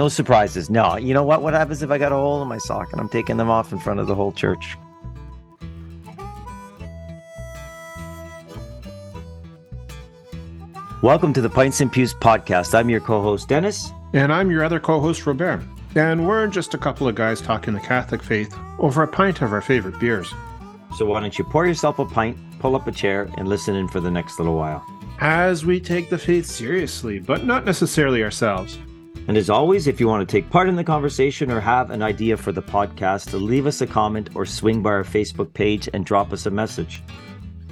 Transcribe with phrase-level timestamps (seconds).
[0.00, 0.70] No surprises.
[0.70, 0.96] No.
[0.96, 1.42] You know what?
[1.42, 3.70] What happens if I got a hole in my sock and I'm taking them off
[3.70, 4.78] in front of the whole church?
[11.02, 12.74] Welcome to the Pints and Pews podcast.
[12.74, 15.60] I'm your co-host Dennis, and I'm your other co-host Robert.
[15.94, 19.52] And we're just a couple of guys talking the Catholic faith over a pint of
[19.52, 20.32] our favorite beers.
[20.96, 23.86] So why don't you pour yourself a pint, pull up a chair, and listen in
[23.86, 24.82] for the next little while.
[25.20, 28.78] As we take the faith seriously, but not necessarily ourselves.
[29.28, 32.02] And as always, if you want to take part in the conversation or have an
[32.02, 36.04] idea for the podcast, leave us a comment or swing by our Facebook page and
[36.04, 37.02] drop us a message.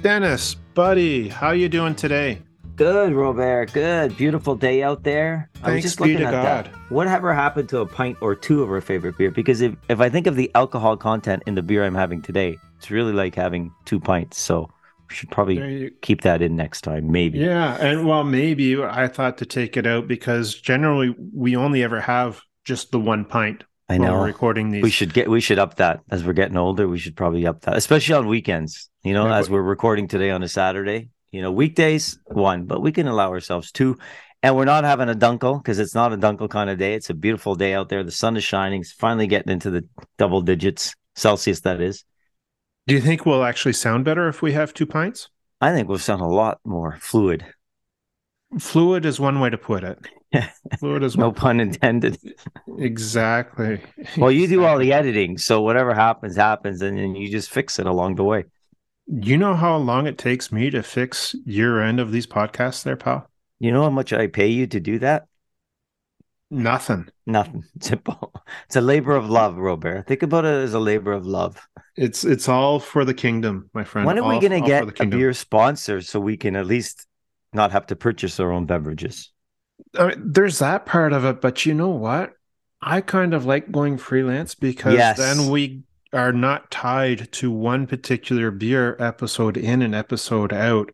[0.01, 2.41] Dennis, buddy, how you doing today?
[2.77, 3.73] Good, Robert.
[3.73, 4.15] Good.
[4.15, 5.49] Beautiful day out there.
[5.55, 6.43] Thanks I was just looking at God.
[6.43, 6.67] that.
[6.89, 9.31] Whatever happened to a pint or two of our favorite beer?
[9.31, 12.57] Because if, if I think of the alcohol content in the beer I'm having today,
[12.77, 14.39] it's really like having two pints.
[14.39, 14.69] So
[15.09, 17.39] should probably you, keep that in next time, maybe.
[17.39, 17.75] Yeah.
[17.75, 22.41] And well, maybe I thought to take it out because generally we only ever have
[22.63, 23.63] just the one pint.
[23.89, 24.13] I know.
[24.13, 24.83] We're recording these.
[24.83, 26.87] We should get we should up that as we're getting older.
[26.87, 28.89] We should probably up that, especially on weekends.
[29.03, 31.09] You know, yeah, as but, we're recording today on a Saturday.
[31.31, 33.97] You know, weekdays one, but we can allow ourselves two.
[34.41, 36.93] And we're not having a dunkel because it's not a dunkel kind of day.
[36.93, 38.03] It's a beautiful day out there.
[38.03, 38.81] The sun is shining.
[38.81, 39.85] It's finally getting into the
[40.17, 41.61] double digits Celsius.
[41.61, 42.05] That is.
[42.89, 45.29] Do you think we'll actually sound better if we have two pints?
[45.61, 47.45] I think we'll sound a lot more fluid.
[48.57, 49.99] Fluid is one way to put it.
[50.79, 52.17] Fluid is no pun intended.
[52.79, 53.79] Exactly.
[54.17, 57.77] Well, you do all the editing, so whatever happens, happens, and then you just fix
[57.77, 58.45] it along the way.
[59.05, 62.97] You know how long it takes me to fix your end of these podcasts, there,
[62.97, 63.29] pal?
[63.59, 65.27] You know how much I pay you to do that?
[66.51, 67.07] Nothing.
[67.25, 67.63] Nothing.
[67.79, 68.33] Simple.
[68.65, 70.07] It's a labor of love, Robert.
[70.07, 71.59] Think about it as a labor of love.
[71.95, 74.07] It's it's all for the kingdom, my friend.
[74.07, 77.05] When are all, we going to get a beer sponsor so we can at least
[77.53, 79.31] not have to purchase our own beverages?
[79.97, 82.33] I mean, there's that part of it, but you know what?
[82.81, 85.17] I kind of like going freelance because yes.
[85.17, 90.89] then we are not tied to one particular beer episode in and episode out.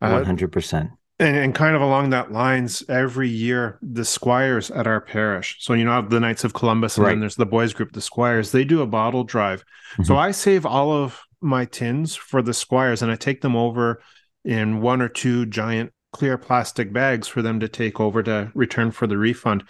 [0.00, 0.90] Uh, one hundred percent.
[1.18, 5.56] And, and kind of along that lines, every year the squires at our parish.
[5.60, 7.12] So you know the Knights of Columbus, and right.
[7.12, 8.52] then there's the boys group, the squires.
[8.52, 9.64] They do a bottle drive.
[9.92, 10.04] Mm-hmm.
[10.04, 14.02] So I save all of my tins for the squires, and I take them over
[14.44, 18.90] in one or two giant clear plastic bags for them to take over to return
[18.90, 19.64] for the refund.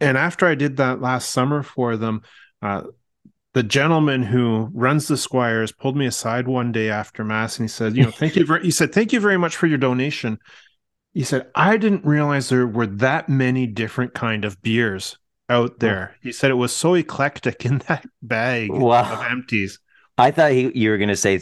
[0.00, 2.22] And after I did that last summer for them,
[2.62, 2.82] uh,
[3.58, 7.68] the gentleman who runs the squires pulled me aside one day after mass and he
[7.68, 10.38] said you know thank you very he said thank you very much for your donation.
[11.12, 16.14] He said i didn't realize there were that many different kind of beers out there.
[16.22, 19.12] He said it was so eclectic in that bag wow.
[19.12, 19.80] of empties.
[20.16, 21.40] I thought he, you were going to say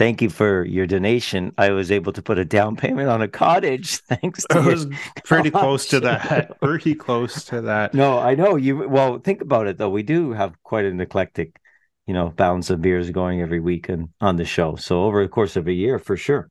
[0.00, 1.52] thank you for your donation.
[1.58, 4.86] I was able to put a down payment on a cottage thanks to I was
[5.24, 6.58] pretty close to that.
[6.62, 7.92] Pretty close to that.
[7.92, 8.88] No, I know you.
[8.88, 9.90] Well, think about it though.
[9.90, 11.60] We do have quite an eclectic,
[12.06, 14.76] you know, balance of beers going every week and on the show.
[14.76, 16.48] So over the course of a year, for sure.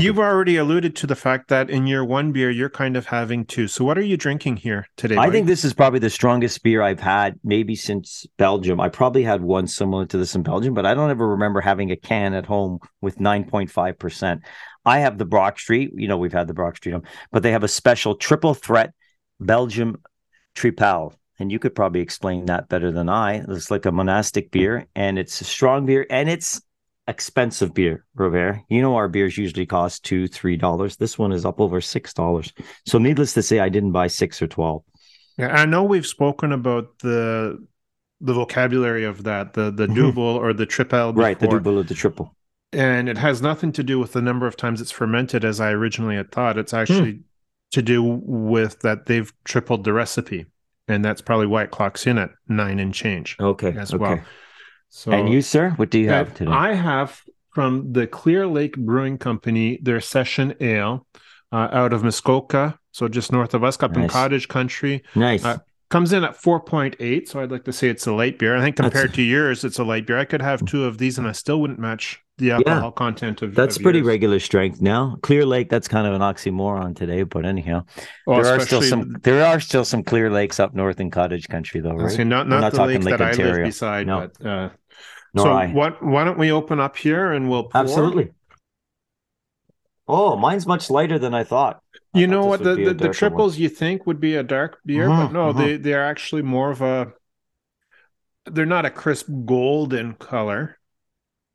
[0.00, 3.44] You've already alluded to the fact that in your one beer, you're kind of having
[3.44, 3.68] two.
[3.68, 5.16] So, what are you drinking here today?
[5.16, 8.80] I think this is probably the strongest beer I've had, maybe since Belgium.
[8.80, 11.90] I probably had one similar to this in Belgium, but I don't ever remember having
[11.90, 14.40] a can at home with 9.5%.
[14.84, 15.92] I have the Brock Street.
[15.94, 16.94] You know, we've had the Brock Street,
[17.30, 18.92] but they have a special triple threat
[19.40, 20.00] Belgium
[20.54, 21.14] Tripel.
[21.38, 23.44] And you could probably explain that better than I.
[23.48, 26.60] It's like a monastic beer, and it's a strong beer, and it's
[27.08, 28.60] expensive beer, Robert.
[28.68, 30.96] You know our beers usually cost two, three dollars.
[30.96, 32.52] This one is up over six dollars.
[32.86, 34.82] So needless to say, I didn't buy six or twelve.
[35.38, 37.64] Yeah, I know we've spoken about the
[38.20, 40.00] the vocabulary of that, the the mm-hmm.
[40.00, 41.12] double or the triple.
[41.12, 42.36] Right, the double or the triple.
[42.72, 45.72] And it has nothing to do with the number of times it's fermented, as I
[45.72, 46.56] originally had thought.
[46.56, 47.20] It's actually hmm.
[47.72, 50.46] to do with that they've tripled the recipe,
[50.88, 53.36] and that's probably why it clocks in at nine and change.
[53.38, 54.00] Okay, as okay.
[54.00, 54.20] well.
[54.94, 56.50] So, and you, sir, what do you have today?
[56.50, 61.06] I have from the Clear Lake Brewing Company their Session Ale
[61.50, 64.02] uh, out of Muskoka, so just north of us, up nice.
[64.02, 65.02] in Cottage Country.
[65.14, 65.46] Nice.
[65.46, 65.58] Uh,
[65.88, 68.54] comes in at 4.8, so I'd like to say it's a light beer.
[68.54, 69.16] I think compared that's...
[69.16, 70.18] to yours, it's a light beer.
[70.18, 73.40] I could have two of these, and I still wouldn't match the alcohol yeah, content
[73.40, 73.54] of.
[73.54, 74.08] That's of pretty yours.
[74.08, 75.16] regular strength now.
[75.22, 77.84] Clear Lake, that's kind of an oxymoron today, but anyhow,
[78.26, 79.16] well, there are still some.
[79.22, 82.10] There are still some Clear Lakes up north in Cottage Country, though, right?
[82.10, 83.52] See, not not, not the lake that Ontario.
[83.52, 84.30] I live beside, no.
[84.36, 84.46] but.
[84.46, 84.70] Uh,
[85.34, 85.68] nor so I.
[85.68, 86.02] what?
[86.02, 87.80] Why don't we open up here and we'll pour?
[87.80, 88.30] absolutely.
[90.08, 91.82] Oh, mine's much lighter than I thought.
[92.14, 93.62] I you thought know what the the, the, triples one.
[93.62, 95.62] you think would be a dark beer, but no, uh-huh.
[95.62, 97.12] they they are actually more of a.
[98.46, 100.78] They're not a crisp golden color.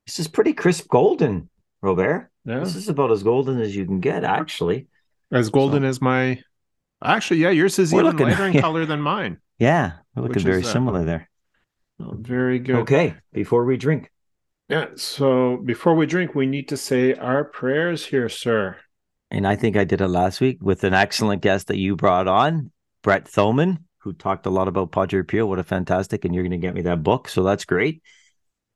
[0.05, 1.49] This is pretty crisp golden,
[1.81, 2.31] Robert.
[2.45, 2.59] Yeah.
[2.59, 4.87] This is about as golden as you can get, actually.
[5.33, 5.89] As golden so.
[5.89, 6.41] as my
[7.03, 8.61] Actually, yeah, yours is We're even looking- lighter in yeah.
[8.61, 9.37] color than mine.
[9.59, 11.29] Yeah, we're looking very similar there.
[11.99, 12.75] Oh, very good.
[12.77, 14.11] Okay, before we drink.
[14.69, 14.87] Yeah.
[14.95, 18.77] So before we drink, we need to say our prayers here, sir.
[19.31, 22.27] And I think I did it last week with an excellent guest that you brought
[22.27, 22.71] on,
[23.03, 25.45] Brett Thoman, who talked a lot about Padre Pio.
[25.45, 27.27] What a fantastic, and you're going to get me that book.
[27.27, 28.01] So that's great.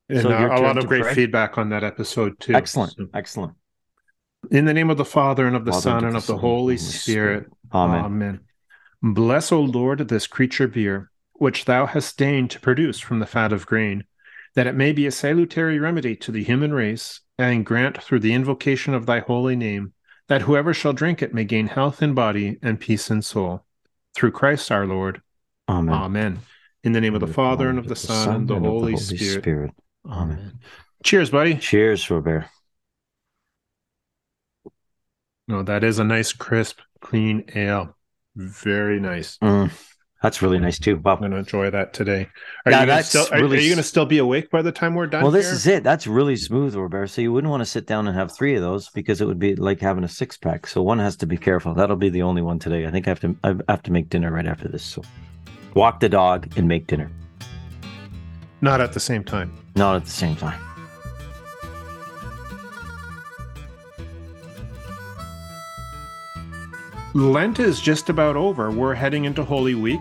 [0.08, 1.14] And So uh, a lot of great pray.
[1.14, 2.54] feedback on that episode too.
[2.54, 2.92] Excellent.
[2.92, 3.54] So, Excellent.
[4.50, 6.26] in the name of the Father and of the Father, Son and and of of
[6.26, 7.46] the Son, Holy and Spirit.
[7.72, 8.04] Amen.
[8.04, 8.40] Amen.
[9.02, 11.10] Bless, O Lord, this creature beer,
[11.42, 14.04] which thou hast deigned to produce from the fat of grain,
[14.54, 18.32] that it may be a salutary remedy to the human race, and grant through the
[18.32, 19.92] invocation of thy holy name,
[20.28, 23.64] that whoever shall drink it may gain health in body and peace in soul.
[24.14, 25.20] Through Christ our Lord.
[25.68, 25.92] Amen.
[25.92, 26.38] Amen.
[26.84, 28.96] In the name of the Father and of the Son and the and of Holy
[28.96, 29.72] Spirit.
[30.08, 30.60] Amen.
[31.02, 31.56] Cheers, buddy.
[31.56, 32.44] Cheers, Robert.
[35.48, 37.96] No, that is a nice, crisp, clean ale.
[38.36, 39.38] Very nice.
[39.38, 39.72] Mm,
[40.22, 40.96] that's really nice too.
[40.98, 41.14] Wow.
[41.14, 42.28] I'm going to enjoy that today.
[42.64, 44.50] Are Yeah, you gonna that's still, are, really are you going to still be awake
[44.50, 45.22] by the time we're done?
[45.22, 45.54] Well, this here?
[45.54, 45.84] is it.
[45.84, 47.08] That's really smooth, Robert.
[47.08, 49.38] So you wouldn't want to sit down and have three of those because it would
[49.38, 50.66] be like having a six pack.
[50.66, 51.74] So one has to be careful.
[51.74, 52.86] That'll be the only one today.
[52.86, 53.36] I think I have to.
[53.44, 54.82] I have to make dinner right after this.
[54.84, 55.02] So
[55.74, 57.10] walk the dog and make dinner,
[58.60, 59.52] not at the same time.
[59.76, 60.60] not at the same time.
[67.14, 68.70] Lent is just about over.
[68.70, 70.00] We're heading into Holy Week.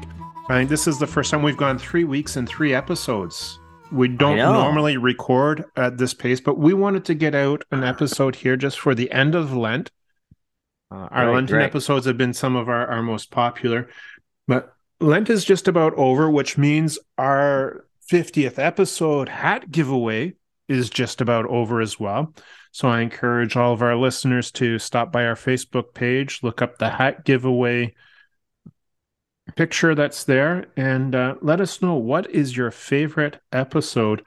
[0.50, 3.60] I think this is the first time we've gone three weeks and three episodes.
[3.92, 8.38] We don't normally record at this pace, but we wanted to get out an episode
[8.38, 9.92] here just for the end of Lent.
[10.90, 11.66] Uh, our Right, Lenten right.
[11.66, 13.90] episodes have been some of our, our most popular,
[14.48, 20.36] but Lent is just about over, which means our 50th episode hat giveaway
[20.72, 22.34] is just about over as well.
[22.72, 26.78] So I encourage all of our listeners to stop by our Facebook page, look up
[26.78, 27.94] the hat giveaway
[29.58, 34.24] picture that's there, and uh, let us know what is your favorite episode.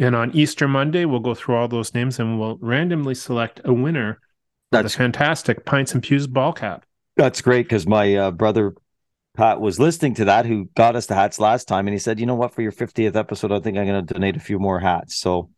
[0.00, 3.72] And on Easter Monday, we'll go through all those names and we'll randomly select a
[3.72, 4.18] winner.
[4.72, 6.84] That's fantastic Pints and Pews ball cap.
[7.16, 8.74] That's great because my uh, brother
[9.36, 12.20] Pat was listening to that, who got us the hats last time, and he said,
[12.20, 12.54] "You know what?
[12.54, 15.50] For your 50th episode, I think I'm going to donate a few more hats." So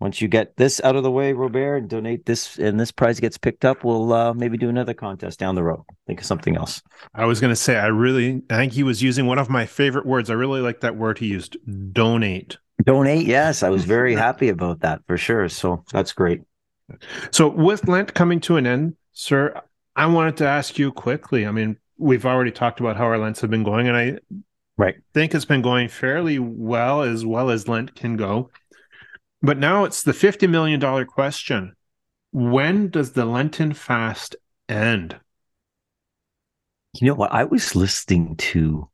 [0.00, 3.18] once you get this out of the way, Robert, and donate this, and this prize
[3.18, 5.82] gets picked up, we'll uh, maybe do another contest down the road.
[6.06, 6.82] Think of something else.
[7.14, 9.66] I was going to say, I really, I think he was using one of my
[9.66, 10.30] favorite words.
[10.30, 11.56] I really like that word he used
[11.92, 12.58] donate.
[12.84, 15.48] Donate, yes, I was very happy about that for sure.
[15.48, 16.42] So that's great.
[17.32, 19.60] So, with Lent coming to an end, sir,
[19.96, 21.46] I wanted to ask you quickly.
[21.46, 24.18] I mean, we've already talked about how our Lents have been going, and I
[24.78, 24.94] Right.
[25.12, 28.50] think it's been going fairly well, as well as Lent can go.
[29.42, 31.74] But now it's the $50 million question
[32.32, 34.36] When does the Lenten fast
[34.68, 35.20] end?
[37.00, 37.32] You know what?
[37.32, 38.88] I was listening to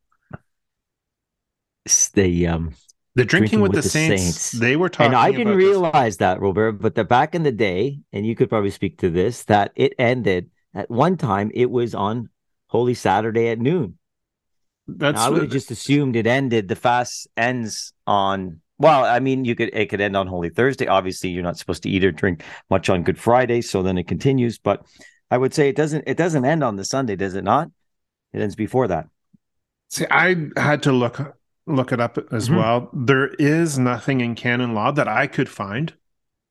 [2.14, 2.74] the um
[3.14, 4.50] The drinking, with, the, Saints, Saints.
[4.52, 5.66] they were talking and I didn't about this.
[5.68, 9.10] realize that, Robert, but the back in the day, and you could probably speak to
[9.10, 11.50] this, that it ended at one time.
[11.54, 12.28] It was on
[12.66, 13.98] Holy Saturday at noon.
[14.86, 16.68] That's Now, I would have just assumed it ended.
[16.68, 18.60] The fast ends on.
[18.84, 20.86] Well, I mean, you could it could end on Holy Thursday.
[20.86, 24.06] Obviously, you're not supposed to eat or drink much on Good Friday, so then it
[24.06, 24.58] continues.
[24.58, 24.84] But
[25.30, 26.04] I would say it doesn't.
[26.06, 27.70] It doesn't end on the Sunday, does it not?
[28.34, 29.08] It ends before that.
[29.88, 31.34] See, I had to look
[31.66, 32.56] look it up as Mhm.
[32.58, 32.90] well.
[32.92, 35.94] There is nothing in canon law that I could find.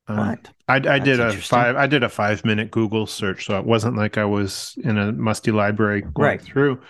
[0.08, 0.40] Um?
[0.68, 3.96] I, I did a five I did a five minute Google search, so it wasn't
[3.96, 6.42] like I was in a musty library going Right.
[6.42, 6.82] through.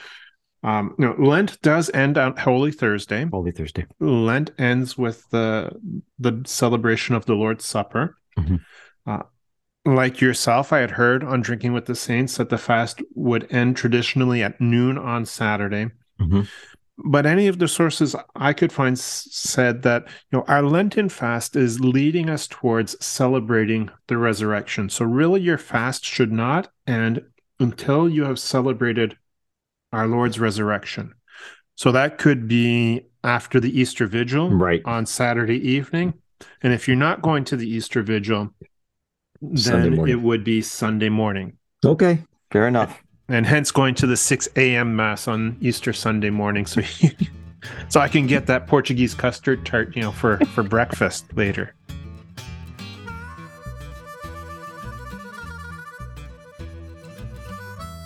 [0.63, 3.25] Um, no, Lent does end on Holy Thursday.
[3.25, 3.85] Holy Thursday.
[3.99, 5.71] Lent ends with the
[6.19, 8.17] the celebration of the Lord's Supper.
[8.37, 8.61] Mhm.
[9.05, 9.23] Uh,
[9.85, 13.75] like yourself, I had heard on Drinking with the Saints that the fast would end
[13.75, 15.87] traditionally at noon on Saturday.
[16.21, 16.47] Mhm.
[17.05, 21.57] But any of the sources I could find said that you know our Lenten fast
[21.57, 24.89] is leading us towards celebrating the resurrection.
[24.89, 27.21] So really, your fast should not end
[27.59, 29.17] until you have celebrated
[29.93, 31.13] our Lord's resurrection.
[31.75, 34.81] So that could be after the Easter Vigil Right.
[34.85, 36.13] on Saturday evening.
[36.61, 38.53] And if you're not going to the Easter Vigil,
[39.41, 41.57] then it would be Sunday morning.
[41.85, 42.23] Okay.
[42.51, 43.01] Fair enough.
[43.29, 44.95] And hence going to the 6 a.m.
[44.95, 46.65] Mass on Easter Sunday morning.
[46.65, 46.81] So
[47.89, 51.73] so I can get that Portuguese custard tart, you know, for, for breakfast later.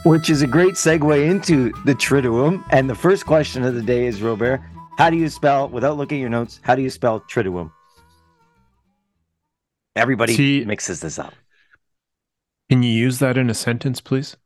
[0.07, 2.63] Which is a great segue into the Triduum.
[2.71, 4.61] And the first question of the day is, Robert,
[4.97, 7.71] how do you spell, without looking at your notes, how do you spell Triduum?
[9.97, 11.33] Everybody See- mixes this up.
[12.69, 14.37] Can you use that in a sentence, please?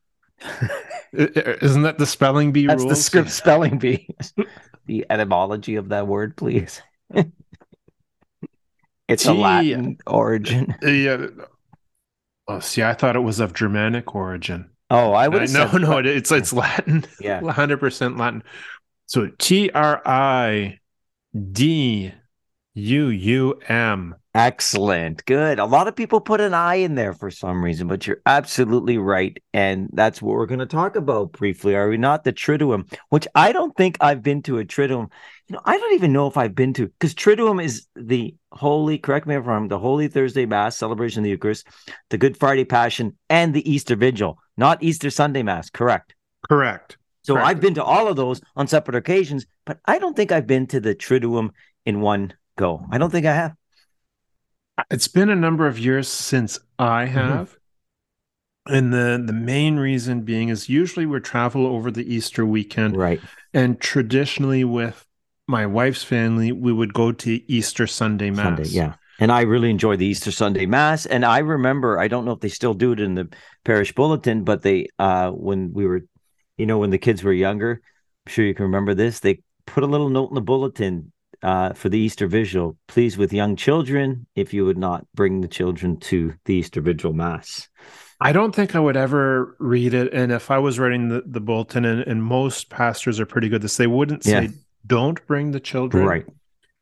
[1.14, 2.98] Isn't that the spelling bee That's rules?
[2.98, 4.08] the script spelling bee.
[4.88, 6.82] the etymology of that word, please.
[9.08, 10.76] it's a Latin origin.
[10.84, 11.28] Uh, yeah.
[12.48, 14.72] Oh, see, I thought it was of Germanic origin.
[14.92, 15.50] Oh, I would.
[15.54, 17.06] No, no, it's it's Latin.
[17.20, 18.44] Yeah, hundred percent Latin.
[19.08, 20.80] So T R I
[21.52, 22.14] D
[22.76, 24.16] U U M.
[24.34, 25.26] Excellent.
[25.26, 25.60] Good.
[25.60, 28.98] A lot of people put an I in there for some reason, but you're absolutely
[28.98, 29.38] right.
[29.54, 32.24] And that's what we're going to talk about briefly, are we not?
[32.24, 35.10] The Triduum, which I don't think I've been to a Triduum.
[35.50, 38.98] You know, I don't even know if I've been to, because Triduum is the Holy,
[38.98, 41.68] correct me if I'm wrong, the Holy Thursday Mass, celebration of the Eucharist,
[42.10, 46.16] the Good Friday Passion, and the Easter Vigil, not Easter Sunday Mass, correct?
[46.50, 46.98] Correct.
[47.24, 47.48] So correct.
[47.48, 50.68] I've been to all of those on separate occasions, but I don't think I've been
[50.68, 51.52] to the Triduum
[51.86, 52.86] in one go.
[52.92, 53.56] I don't think I have.
[54.90, 57.14] It's been a number of years since I Mm-hmm.
[57.18, 57.50] have.
[57.50, 57.58] Mm-hmm.
[58.76, 62.96] And the the main reason being is usually we travel over the Easter weekend.
[62.96, 63.20] Right.
[63.54, 65.06] And traditionally with
[65.48, 68.46] my wife's family, we would go to Easter Sunday Mass.
[68.46, 68.94] Sunday, yeah.
[69.22, 71.06] And I really enjoy the Easter Sunday Mass.
[71.06, 73.30] And I remember, I don't know if they still do it in the
[73.64, 76.02] parish bulletin, but they uh when we were,
[76.58, 77.82] you know, when the kids were younger,
[78.26, 81.14] I'm sure you can remember this, they put a little note in the bulletin
[81.44, 85.48] uh, for the Easter Vigil, please with young children, if you would not bring the
[85.48, 87.68] children to the Easter Vigil Mass.
[88.20, 90.14] I don't think I would ever read it.
[90.14, 93.64] And if I was writing the, the bulletin, and, and most pastors are pretty good
[93.64, 94.48] this, they wouldn't say, Yeah.
[94.86, 96.06] don't bring the children.
[96.06, 96.26] Right.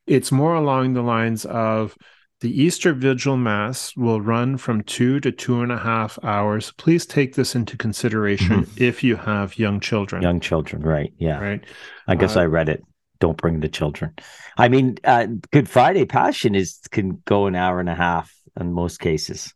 [0.06, 1.96] It's more along the lines of
[2.42, 6.72] the Easter Vigil Mass will run from two to two and a half hours.
[6.78, 10.22] Please take this into consideration if you have young children.
[10.22, 10.28] Mm-hmm.
[10.30, 11.14] Young children, right.
[11.18, 11.40] Yeah.
[11.40, 11.64] Right.
[12.08, 12.84] I guess Uh, I read it.
[13.20, 14.14] Don't bring the children.
[14.58, 18.72] I mean, uh, Good Friday Passion is can go an hour and a half in
[18.72, 19.54] most cases.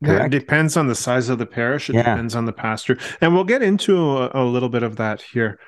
[0.00, 1.90] Yeah, it depends on the size of the parish.
[1.90, 2.04] It Yeah.
[2.04, 2.96] depends on the pastor.
[3.20, 5.58] And we'll get into a, a little bit of that here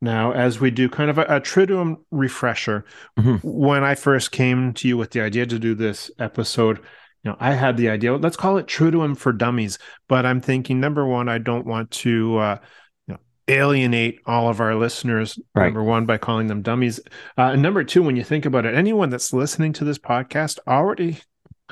[0.00, 2.84] now as we do kind of a, a Triduum refresher.
[3.18, 3.40] Mhm.
[3.42, 6.78] When I first came to you with the idea to do this episode,
[7.22, 9.78] you know, I had the idea, let's call it Triduum for Dummies.
[10.08, 12.58] But I'm thinking, number one, I don't want to uh,
[13.06, 15.66] you know, alienate all of our listeners, Right.
[15.66, 16.98] number one, by calling them dummies.
[17.36, 20.58] Uh, and number two, when you think about it, anyone that's listening to this podcast
[20.66, 21.18] already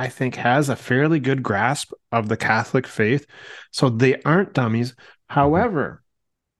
[0.00, 3.26] I think, has a fairly good grasp of the Catholic faith.
[3.72, 4.94] So they aren't dummies.
[5.28, 6.04] However,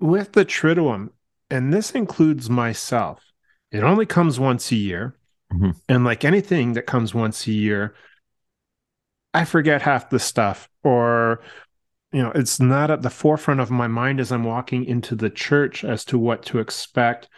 [0.01, 1.11] with the Triduum,
[1.51, 3.23] and this includes myself,
[3.71, 5.17] it only comes once a year.
[5.53, 5.77] Mhm.
[5.89, 7.95] And like anything that comes once a year,
[9.33, 11.41] I forget half the stuff, or,
[12.13, 15.31] you know, it's not at the forefront of my mind as I'm walking into the
[15.31, 17.29] church as to what to expect.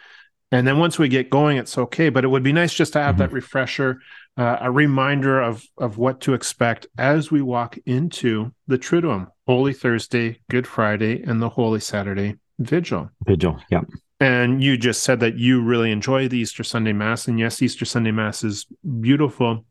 [0.51, 2.09] And then once we get going, it's okay.
[2.09, 3.19] But it would be nice just to have Mhm.
[3.19, 4.01] that refresher,
[4.37, 9.73] uh, a reminder of of what to expect as we walk into the Triduum, Holy
[9.73, 13.09] Thursday, Good Friday, and the Holy Saturday Vigil.
[13.25, 13.59] Vigil.
[13.69, 13.81] Yeah.
[14.19, 17.85] And you just said that you really enjoy the Easter Sunday Mass, and yes, Easter
[17.85, 18.67] Sunday Mass is
[18.99, 19.65] beautiful.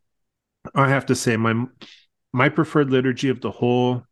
[0.74, 1.66] I have to say, my
[2.32, 4.02] my preferred liturgy of the whole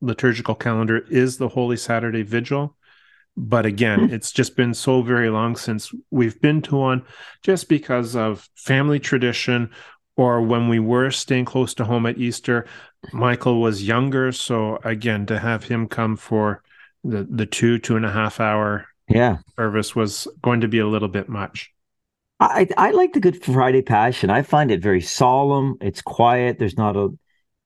[0.00, 2.76] liturgical calendar is the Holy Saturday Vigil.
[3.34, 4.14] But again, Hmm.
[4.14, 7.02] it's just been so very long since we've been to one,
[7.42, 9.70] just because of family tradition,
[10.16, 12.66] or when we were staying close to home at Easter.
[13.12, 16.62] Michael was younger, so again, to have him come for
[17.04, 19.38] the the two two and a half hour Yeah.
[19.56, 21.70] service was going to be a little bit much.
[22.40, 24.30] I I like the Good Friday Passion.
[24.30, 25.76] I find it very solemn.
[25.80, 26.58] It's quiet.
[26.58, 27.10] There's not a,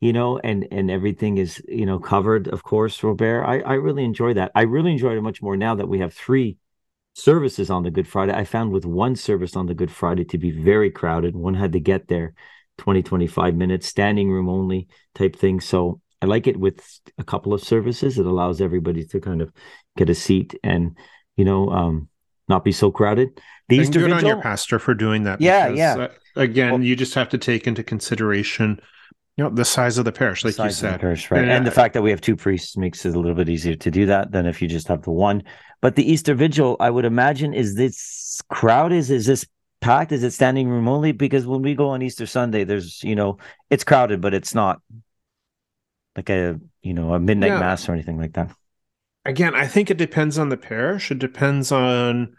[0.00, 2.48] you know, and and everything is you know covered.
[2.48, 3.44] Of course, Robert.
[3.44, 4.52] I I really enjoy that.
[4.54, 6.58] I really enjoy it much more now that we have three
[7.14, 8.34] services on the Good Friday.
[8.34, 11.34] I found with one service on the Good Friday to be very crowded.
[11.34, 12.34] One had to get there
[12.76, 15.60] 20, 25 minutes, standing room only type thing.
[15.60, 16.82] So I like it with
[17.18, 18.18] a couple of services.
[18.18, 19.52] It allows everybody to kind of
[19.96, 20.96] get a seat and
[21.36, 22.08] you know um
[22.48, 23.40] not be so crowded.
[23.68, 25.40] The Easter good on your pastor for doing that.
[25.40, 25.94] Yeah, because, yeah.
[25.96, 26.08] uh,
[26.40, 28.80] again, Well- you just have to take into consideration,
[29.36, 31.00] you know, the size of the parish, like you size of the said.
[31.00, 31.42] parish, right?
[31.42, 33.48] And, And, the uh, fact that we have two priests makes it a little bit
[33.48, 35.42] easier to do that than if you just have the one.
[35.82, 39.44] But the Easter Vigil, I would imagine, is this crowd is is this
[39.80, 40.12] packed?
[40.12, 41.10] Is it standing room only?
[41.12, 43.38] Because when we go on Easter Sunday, there's you know
[43.70, 44.80] it's crowded, but it's not
[46.16, 47.60] like a you know a midnight Yeah.
[47.60, 48.50] mass or anything like that.
[49.24, 51.10] Again, I think it depends on the parish.
[51.10, 52.36] It depends on,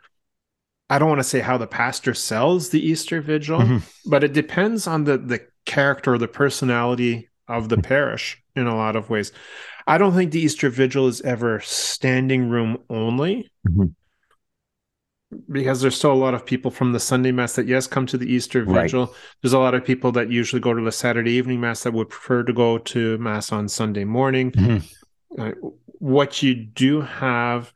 [0.89, 3.81] I don't want to say how the pastor sells the Easter Vigil, Mhm.
[4.05, 8.75] but it depends on the the character or the personality of the parish in a
[8.75, 9.31] lot of ways.
[9.85, 13.49] I don't think the Easter Vigil is ever standing room only.
[13.67, 13.93] Mhm.
[15.51, 18.17] Because there's still a lot of people from the Sunday Mass that, yes, come to
[18.17, 18.83] the Easter Right.
[18.83, 19.13] Vigil.
[19.41, 22.09] There's a lot of people that usually go to the Saturday evening Mass that would
[22.09, 24.51] prefer to go to Mass on Sunday morning.
[24.51, 24.83] Mhm.
[25.37, 25.51] Uh,
[25.99, 27.73] what you do have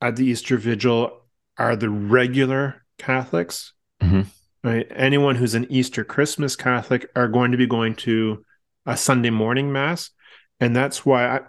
[0.00, 1.22] at the Easter Vigil
[1.56, 3.74] are the regular Catholics.
[4.02, 4.26] Mhm.
[4.64, 4.86] Right.
[4.90, 8.44] Anyone who's an Easter Christmas Catholic are going to be going to
[8.86, 10.10] a Sunday morning mass.
[10.58, 11.40] And that's why I,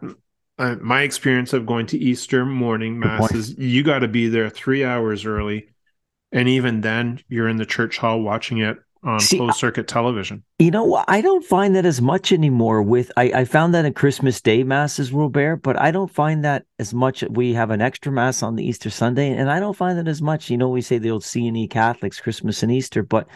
[0.58, 4.50] I, my experience of going to Easter morning mass is you got to be there
[4.50, 5.70] three hours early.
[6.32, 10.44] And even then, you're in the church hall watching it on See, closed circuit television.
[10.60, 11.04] You know.
[11.08, 12.82] I don't find that as much anymore.
[12.82, 16.66] With I, I found that in Christmas Day masses, Robert, but I don't find that
[16.80, 17.24] as much.
[17.30, 20.22] We have an extra mass on the Easter Sunday, and I don't find that as
[20.22, 20.50] much.
[20.50, 23.28] You know, we say the old C and E Catholics, Christmas and Easter, but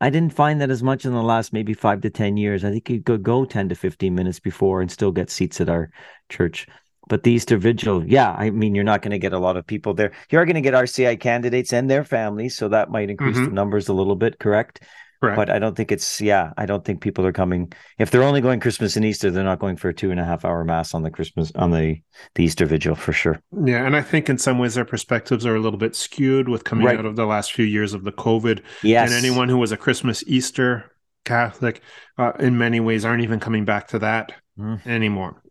[0.00, 2.64] I didn't find that as much in the last maybe five to ten years.
[2.64, 5.68] I think you could go ten to fifteen minutes before and still get seats at
[5.68, 5.90] our
[6.28, 6.66] church.
[7.08, 9.64] But the Easter Vigil, yeah, I mean, you're not going to get a lot of
[9.66, 10.10] people there.
[10.28, 13.52] You're going to get RCI candidates and their families, so that might increase the Mhm.
[13.52, 14.40] numbers a little bit.
[14.40, 14.82] Correct?
[15.20, 15.36] Correct.
[15.36, 16.52] but I don't think it's yeah.
[16.58, 19.30] I don't think people are coming if they're only going Christmas and Easter.
[19.30, 21.70] They're not going for a two and a half hour mass on the Christmas on
[21.70, 22.00] the
[22.34, 23.40] the Easter Vigil for sure.
[23.64, 23.86] yeah.
[23.86, 26.86] And I think in some ways their perspectives are a little bit skewed with coming
[26.86, 26.98] Right.
[26.98, 28.60] out of the last few years of the COVID.
[28.82, 30.92] Yes, And anyone who was a Christmas Easter
[31.24, 31.80] Catholic,
[32.18, 34.86] uh, in many ways, aren't even coming back to that Mm.
[34.86, 35.42] anymore.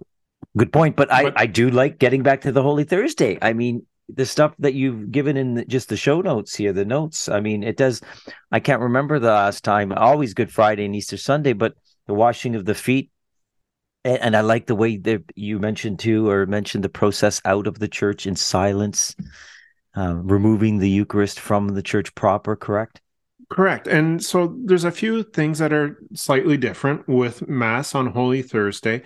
[0.58, 0.96] good point.
[0.96, 3.38] But, I I do like getting back to the Holy Thursday.
[3.42, 3.86] I mean.
[4.10, 7.28] The stuff that you've given in the, just the show notes here, the notes.
[7.28, 8.02] I mean, it does.
[8.52, 9.92] I can't remember the last time.
[9.92, 11.74] Always Good Friday and Easter Sunday, but
[12.08, 13.10] the washing of the feet,
[14.04, 17.68] and, and I like the way that you mentioned too, or mentioned the process out
[17.68, 19.16] of the church in silence,
[19.96, 22.56] uh, removing the Eucharist from the church proper.
[22.56, 23.02] Correct.
[23.50, 23.88] Correct.
[23.88, 29.04] And so there's a few things that are slightly different with Mass on Holy Thursday.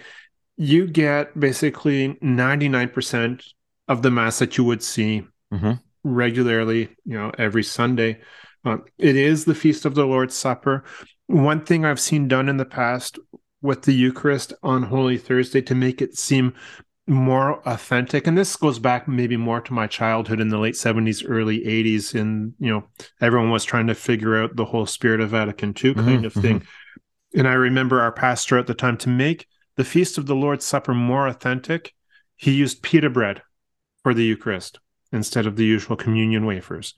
[0.55, 3.43] You get basically 99%
[3.89, 5.81] of the Mass that you would see Mhm.
[6.05, 8.21] regularly, you know, every Sunday.
[8.63, 10.85] Um, it is the Feast of the Lord's Supper.
[11.27, 13.19] One thing I've seen done in the past
[13.61, 16.53] with the Eucharist on Holy Thursday to make it seem
[17.07, 21.25] more authentic, and this goes back maybe more to my childhood in the late 70s,
[21.25, 22.83] early 80s, and you know,
[23.19, 26.33] everyone was trying to figure out the whole spirit of Vatican II kind Mhm, of
[26.33, 26.63] thing.
[27.35, 30.65] And I remember our pastor at the time to make the Feast of the Lord's
[30.65, 31.93] Supper more authentic,
[32.35, 33.41] he used pita bread
[34.09, 34.79] for the Eucharist
[35.11, 36.95] instead of the usual communion wafers.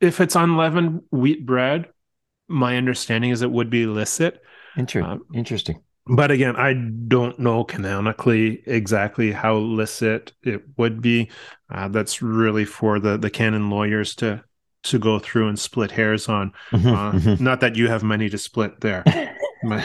[0.00, 1.86] If it's unleavened wheat bread,
[2.46, 4.40] my understanding is it would be illicit.
[4.76, 5.82] Inter- Um, interesting.
[6.06, 6.74] But again, I
[7.08, 11.30] don't know canonically exactly how illicit it would be.
[11.68, 14.44] Uh, that's really for the the canon lawyers to
[14.84, 16.52] to go through and split hairs on.
[16.72, 16.76] Uh,
[17.10, 19.02] Mhm, not that you have many to split there.
[19.64, 19.84] My-.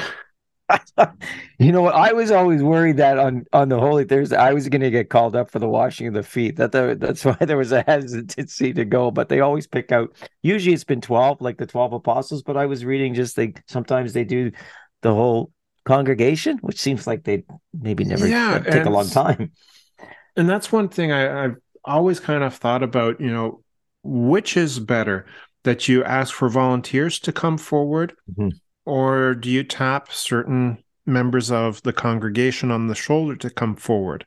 [1.59, 1.95] You know what?
[1.95, 5.09] I was always worried that on on the Holy Thursday I was going to get
[5.09, 6.55] called up for the washing of the feet.
[6.57, 9.11] That the, that's why there was a hesitancy to go.
[9.11, 10.15] But they always pick out.
[10.41, 12.43] Usually it's been twelve, like the twelve apostles.
[12.43, 14.51] But I was reading just they sometimes they do
[15.01, 15.51] the whole
[15.85, 17.43] congregation, which seems like they
[17.79, 19.51] maybe never Yeah, take a long time.
[20.35, 23.19] and that's one thing I, I've always kind of thought about.
[23.19, 23.63] You know,
[24.03, 25.25] which is better
[25.63, 28.59] that you ask for volunteers to come forward, Mhm.
[28.85, 34.25] Or do you tap certain members of the congregation on the shoulder to come forward?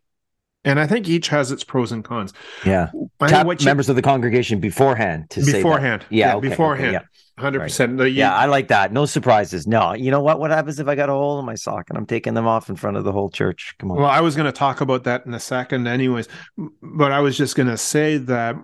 [0.67, 2.33] And I think each has its pros and cons.
[2.65, 2.89] Yeah,
[3.21, 6.93] I tap what you- members of the congregation beforehand to beforehand, Yeah, okay, okay, beforehand,
[6.95, 7.01] yeah.
[7.39, 7.65] hundred Right.
[7.67, 8.01] percent.
[8.13, 8.91] Yeah, I like that.
[8.91, 9.67] No surprises.
[9.67, 10.41] No, you know what?
[10.41, 12.71] What happens if I got a hole in my sock and I'm taking them off
[12.71, 13.75] in front of the whole church?
[13.79, 13.99] Come on.
[13.99, 16.29] Well, I was going to talk about that in a second, anyways.
[16.81, 18.57] But I was just going to say that,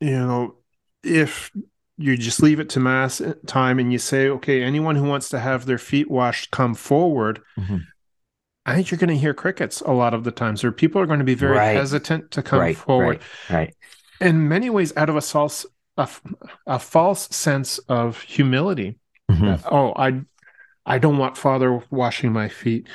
[0.00, 0.56] you know,
[1.02, 1.50] if
[1.98, 5.38] you just leave it to mass time and you say, okay, anyone who wants to
[5.40, 7.40] have their feet washed, come forward.
[7.58, 7.82] Mhm.
[8.64, 11.06] I think you're going to hear crickets a lot of the times, or people are
[11.06, 11.76] going to be very Right.
[11.76, 13.20] hesitant to come right, forward.
[13.50, 13.74] right, right.
[14.20, 15.64] In many ways, out of a false,
[15.96, 16.08] a,
[16.66, 18.98] a false sense of humility.
[19.30, 19.62] Mhm.
[19.62, 20.20] that, oh i
[20.86, 22.88] i don't want father washing my feet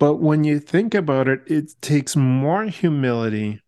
[0.00, 3.60] but when you think about it it takes more humility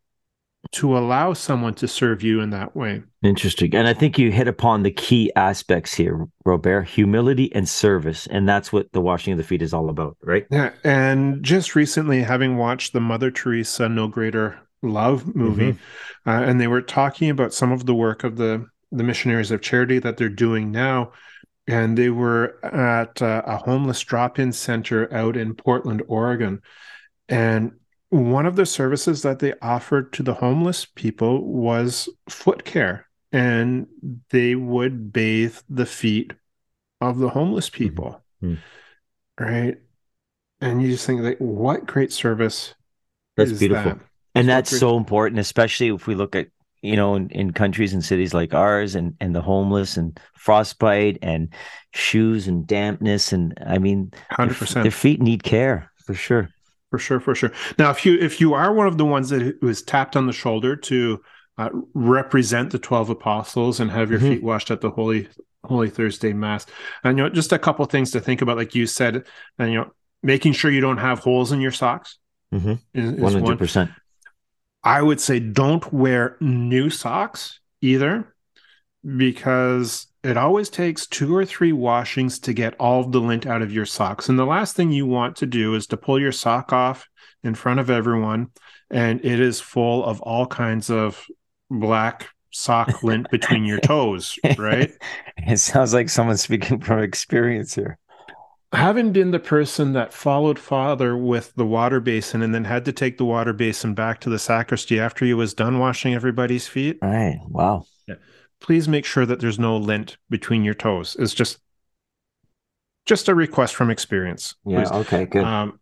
[0.72, 3.74] to allow someone to serve you in that way Interesting.
[3.74, 8.26] And I think you hit upon the key aspects here, Robert humility and service.
[8.26, 10.46] And that's what the washing of the feet is all about, right?
[10.50, 15.78] yeah and just recently having watched the mother teresa no greater love movie
[16.26, 19.62] uh, and they were talking about some of the work of the the missionaries of
[19.62, 21.10] charity that they're doing now
[21.66, 26.60] and they were at uh, a homeless drop-in center out in portland oregon
[27.28, 27.72] and
[28.14, 33.86] one of the services that they offered to the homeless people was foot care and
[34.30, 36.32] they would bathe the feet
[37.00, 38.58] of the homeless people Mhm.
[39.40, 39.78] right
[40.60, 42.74] and you just think like what great service
[43.36, 43.92] That's is beautiful.
[43.92, 43.98] that?
[44.36, 44.80] And So that's great.
[44.80, 46.48] so important, especially if we look at,
[46.82, 51.18] you know, in, in countries and cities like ours and, and the homeless and frostbite
[51.22, 51.48] and
[51.92, 53.32] shoes and dampness.
[53.32, 56.48] And I mean, 100% their feet need care for sure.
[56.94, 57.50] For sure, for sure.
[57.76, 60.32] Now, if you if you are one of the ones that was tapped on the
[60.32, 61.20] shoulder to
[61.58, 64.34] uh, represent the twelve apostles and have your mm-hmm.
[64.34, 65.26] feet washed at the holy
[65.64, 66.66] Holy Thursday Mass,
[67.02, 69.26] and you know, just a couple things to think about, like you said,
[69.58, 69.90] and you know,
[70.22, 72.18] making sure you don't have holes in your socks.
[72.54, 73.20] Mm-hmm.
[73.20, 73.90] One hundred percent.
[74.84, 78.32] I would say don't wear new socks either,
[79.04, 83.60] because it always takes two or three washings to get all of the lint out
[83.60, 84.28] of your socks.
[84.28, 87.08] And the last thing you want to do is to pull your sock off
[87.42, 88.48] in front of everyone,
[88.90, 91.26] and it is full of all kinds of
[91.70, 94.90] black sock lint between your toes, right?
[95.46, 97.98] It sounds like someone speaking from experience here.
[98.72, 102.92] Having been the person that followed father with the water basin and then had to
[102.92, 106.98] take the water basin back to the sacristy after he was done washing everybody's feet.
[107.02, 107.38] Right.
[107.46, 107.84] Wow.
[108.64, 111.16] Please make sure that there's no lint between your toes.
[111.18, 111.58] It's just
[113.04, 114.54] just a request from experience.
[114.64, 114.84] Yeah.
[114.84, 114.90] Please.
[114.90, 115.26] Okay.
[115.26, 115.44] Good.
[115.44, 115.78] Um,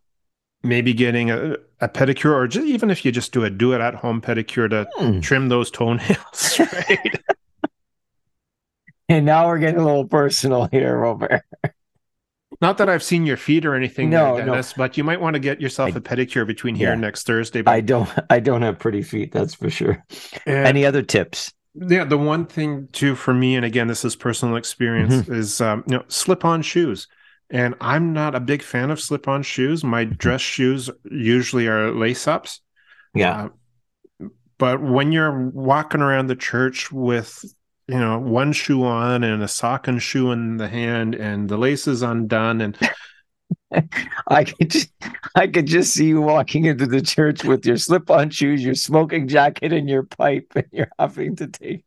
[0.64, 3.81] maybe getting a, a pedicure, or just, even if you just do a do it
[3.81, 5.21] at home pedicure to hmm.
[5.21, 6.59] trim those toenails.
[6.59, 7.23] Right.
[9.09, 11.42] and now we're getting a little personal here, Robert.
[12.61, 14.83] Not that I've seen your feet or anything, no, there, Dennis, no.
[14.83, 16.95] but you might want to get yourself I, a pedicure between here yeah.
[16.95, 17.62] and next Thursday.
[17.62, 17.71] But...
[17.71, 18.11] I don't.
[18.31, 20.05] I don't have pretty feet, that's for sure.
[20.47, 21.53] And Any other tips?
[21.74, 25.35] Yeah the one thing too for me and again this is personal experience mm-hmm.
[25.35, 27.08] is um, you know slip on shoes
[27.50, 30.14] and i'm not a big fan of slip on shoes my mm-hmm.
[30.14, 32.61] dress shoes usually are lace ups
[33.14, 37.42] yeah uh, but when you're walking around the church with
[37.88, 41.56] you know one shoe on and a sock and shoe in the hand and the
[41.56, 42.78] lace is undone and
[44.28, 44.90] I could just,
[45.35, 49.28] I could just see you walking into the church with your slip-on shoes, your smoking
[49.28, 51.85] jacket, and your pipe, and you're having to take.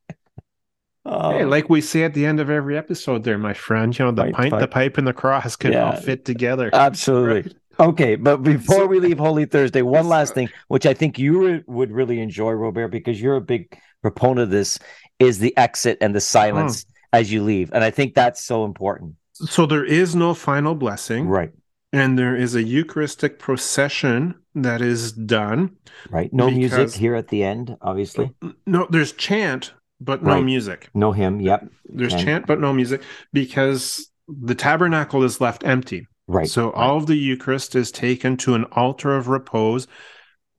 [1.05, 1.31] Oh.
[1.31, 3.97] Hey, like we say at the end of every episode, there, my friend.
[3.97, 6.69] You know, the pint, pint, the pipe, and the cross can yeah, all fit together.
[6.73, 7.41] Absolutely.
[7.41, 7.53] Right?
[7.77, 11.63] Okay, but before so, we leave Holy Thursday, one last thing, which I think you
[11.67, 14.79] would really enjoy, Robert, because you're a big proponent of this,
[15.19, 16.23] is the exit and the hmm.
[16.23, 19.15] silence as you leave, and I think that's so important.
[19.33, 21.51] So there is no final blessing, right?
[21.95, 25.77] And there is a Eucharistic procession that is done.
[26.10, 26.31] Right.
[26.34, 28.34] No music here at the end, obviously.
[28.65, 30.43] No, there's chant, but no right.
[30.43, 30.89] music.
[30.93, 31.39] No hymn.
[31.39, 31.69] Yep.
[31.86, 32.21] There's and...
[32.21, 36.05] chant, but no music because the tabernacle is left empty.
[36.27, 36.49] Right.
[36.49, 36.75] So right.
[36.75, 39.88] all of the Eucharist is taken to an altar of repose,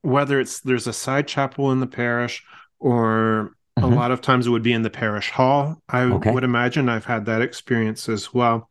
[0.01, 2.43] whether it's there's a side chapel in the parish
[2.79, 3.93] or mm-hmm.
[3.93, 5.77] a lot of times it would be in the parish hall.
[5.87, 6.31] I okay.
[6.31, 8.71] would imagine I've had that experience as well.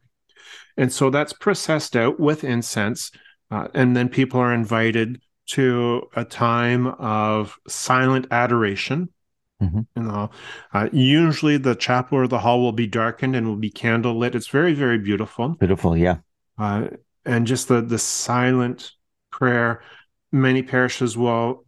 [0.78, 3.12] And so that's processed out with incense.
[3.52, 9.10] Uh, and then people are invited to a time of silent adoration.
[9.62, 9.82] Mm-hmm.
[9.96, 10.30] You know,
[10.74, 14.36] uh, usually the chapel or the hall will be darkened and will be candle lit.
[14.36, 15.50] It's very, very beautiful.
[15.50, 16.18] Beautiful, yeah.
[16.58, 16.88] Uh,
[17.26, 18.92] and just the the silent
[19.32, 19.82] prayer.
[20.32, 21.65] Many parishes will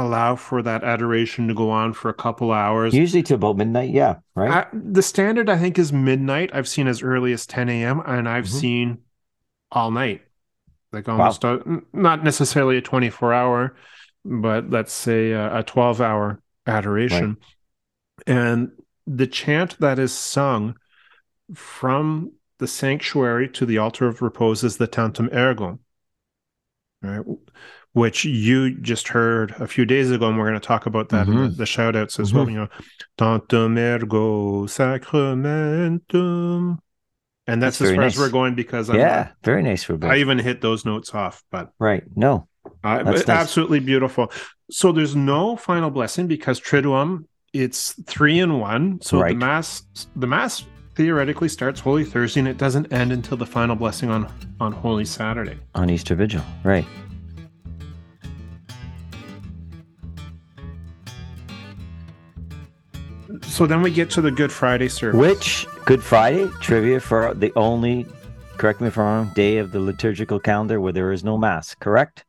[0.00, 2.94] allow for that adoration to go on for a couple hours.
[2.94, 4.50] Usually to about midnight, yeah, right.
[4.50, 6.50] I, the standard I think is midnight.
[6.52, 8.02] I've seen as early as 10 a.m.
[8.06, 8.58] and I've mm-hmm.
[8.58, 8.98] seen
[9.70, 10.22] all night,
[10.92, 11.60] like almost wow.
[11.64, 13.76] a, not necessarily a 24 hour,
[14.24, 17.36] but let's say a, a 12 hour adoration.
[18.26, 18.36] Right.
[18.36, 18.72] And
[19.06, 20.76] the chant that is sung
[21.54, 25.78] from the sanctuary to the altar of repose is the Tantum Ergo.
[27.00, 27.24] Right
[27.98, 31.26] which you just heard a few days ago, and we're going to talk about that
[31.26, 31.38] mm-hmm.
[31.38, 32.38] in the, the shout outs as mm-hmm.
[32.38, 32.48] well.
[32.48, 32.68] You know,
[33.16, 36.78] tantum ergo sacramentum.
[37.46, 38.14] And that's, that's as far nice.
[38.14, 41.42] as we're going because I'm, yeah, very nice for I even hit those notes off,
[41.50, 42.46] but right, no,
[42.84, 43.26] uh, nice.
[43.26, 44.30] absolutely beautiful.
[44.70, 49.00] So there's no final blessing because Triduum it's three in one.
[49.00, 49.30] So right.
[49.30, 49.82] the mass,
[50.16, 54.30] the mass theoretically starts Holy Thursday and it doesn't end until the final blessing on
[54.60, 56.84] on Holy Saturday on Easter Vigil, right?
[63.58, 65.18] So then we get to the Good Friday service.
[65.18, 68.06] Which Good Friday trivia for the only,
[68.56, 71.74] correct me if I'm wrong, day of the liturgical calendar where there is no mass,
[71.74, 72.24] correct?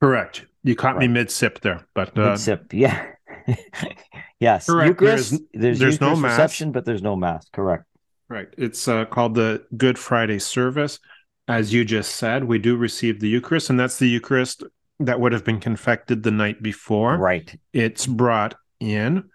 [0.00, 0.46] Correct.
[0.64, 1.02] You caught right.
[1.02, 3.12] me mid sip there, but uh, mid sip, yeah.
[4.40, 4.66] yes.
[4.66, 4.88] Correct.
[4.88, 7.48] Eucharist, there's, there's, there's Eucharist no reception, but there's no mass.
[7.52, 7.84] Correct.
[8.28, 8.48] Right.
[8.58, 10.98] It's uh, called the Good Friday service.
[11.46, 14.64] As you just said, we do receive the Eucharist, and that's the Eucharist
[14.98, 17.18] that would have been confected the night before.
[17.18, 17.56] Right.
[17.72, 19.30] It's brought in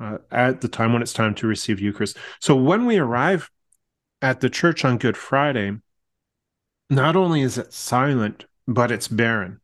[0.00, 2.16] uh, at the time when it's time to receive Eucharist.
[2.40, 3.50] So when we arrive
[4.22, 5.76] at the church on Good Friday,
[6.88, 9.60] not only is it silent, but it's barren.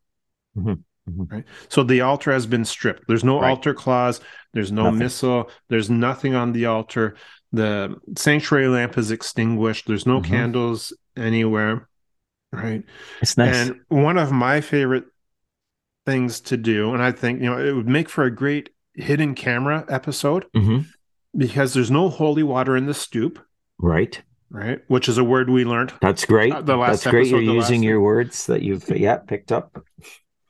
[0.57, 0.75] Mm-hmm.
[1.11, 1.35] Mm-hmm.
[1.35, 1.45] Right.
[1.69, 3.07] So the altar has been stripped.
[3.07, 3.51] There's no right.
[3.51, 4.21] altar cloths.
[4.53, 4.99] There's no nothing.
[4.99, 5.51] missal.
[5.69, 7.17] There's nothing on the altar.
[7.53, 9.87] The sanctuary lamp is extinguished.
[9.87, 10.33] There's no mm-hmm.
[10.33, 11.89] candles anywhere.
[12.53, 12.83] Right.
[13.23, 13.69] It's nice.
[13.69, 15.05] And one of my favorite
[16.07, 19.35] things to do, and I think, you know, it would make for a great hidden
[19.35, 20.89] camera episode mm-hmm.
[21.37, 23.39] because there's no holy water in the stoup.
[23.79, 24.21] Right.
[24.51, 24.81] Right.
[24.89, 25.93] Which is a word we learned.
[26.01, 26.53] That's great.
[26.53, 27.29] Uh, the last That's great.
[27.29, 29.85] You're using your words that you've, yeah, picked up.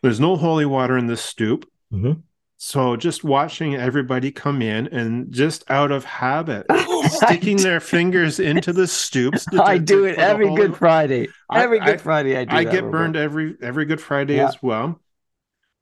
[0.03, 1.65] There's no holy water in the stoup.
[1.93, 2.21] Mm-hmm.
[2.59, 6.67] So just watching everybody come in and just out of habit,
[7.09, 9.45] sticking their fingers into the stoups.
[9.51, 11.29] To, I do it every Good Friday.
[11.53, 12.57] Every I, Good Friday, I do.
[12.57, 14.49] I get burned every every Good Friday yeah.
[14.49, 15.01] as well.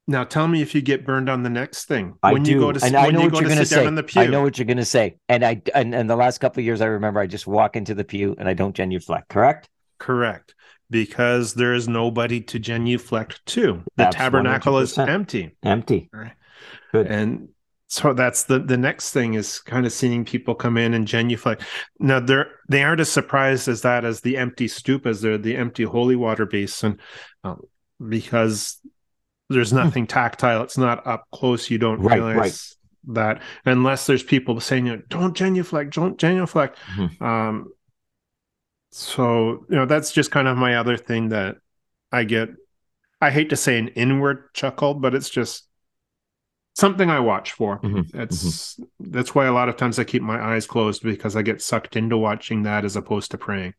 [0.07, 2.15] Now tell me if you get burned on the next thing.
[2.21, 2.51] I when do.
[2.51, 3.85] You go to, and I know what you're going to say.
[4.17, 5.17] I know what you're going to say.
[5.27, 7.95] And I and, and the last couple of years, I remember I just walk into
[7.95, 9.29] the pew and I don't genuflect.
[9.29, 9.67] Correct.
[9.97, 10.53] Correct.
[10.91, 13.73] Because there is nobody to genuflect to.
[13.73, 14.81] The That's tabernacle 100%.
[14.83, 15.55] is empty.
[15.63, 16.09] Empty.
[16.13, 16.33] Right.
[16.91, 17.07] Good.
[17.07, 17.49] And
[17.87, 21.63] so that's the the next thing is kind of seeing people come in and genuflect.
[21.99, 25.55] Now they're they aren't as surprised as that as the empty stoup as they're the
[25.55, 26.99] empty holy water basin,
[27.43, 27.61] um,
[28.07, 28.79] because
[29.49, 29.77] there's hmm.
[29.77, 30.63] nothing tactile.
[30.63, 31.69] It's not up close.
[31.69, 32.75] You don't right, realize
[33.07, 33.15] right.
[33.15, 37.23] that unless there's people saying, you know, "Don't genuflect, don't genuflect." Mm-hmm.
[37.23, 37.71] Um,
[38.91, 41.57] so you know that's just kind of my other thing that
[42.11, 42.49] I get.
[43.21, 45.67] I hate to say an inward chuckle, but it's just
[46.75, 47.79] something I watch for.
[47.79, 48.17] Mm-hmm.
[48.17, 49.11] That's mm-hmm.
[49.11, 51.95] that's why a lot of times I keep my eyes closed because I get sucked
[51.95, 53.73] into watching that as opposed to praying.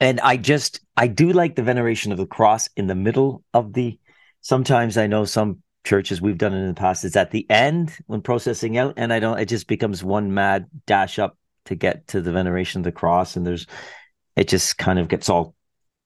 [0.00, 3.74] And I just I do like the veneration of the cross in the middle of
[3.74, 3.98] the
[4.40, 7.04] sometimes I know some churches we've done it in the past.
[7.04, 9.38] is at the end when processing out, and I don't.
[9.38, 13.36] It just becomes one mad dash up to get to the veneration of the cross,
[13.36, 13.66] and there's
[14.36, 15.54] it just kind of gets all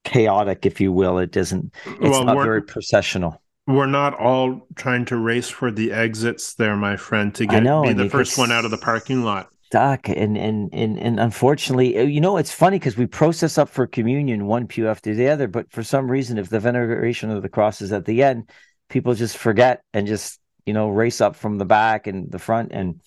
[0.03, 1.17] chaotic, if you will.
[1.19, 1.73] It doesn't.
[1.85, 3.41] It's well, not very processional.
[3.67, 7.81] We're not all trying to race for the exits there, my friend, to get know,
[7.81, 11.97] be the first one out of the parking lot stuck and and and and unfortunately
[11.97, 15.27] uh, you know it's funny because we process up for communion one pew after the
[15.27, 18.49] other but for some reason if the veneration of the cross is at the end
[18.89, 22.71] people just forget and just you know race up from the back and the front
[22.71, 23.01] and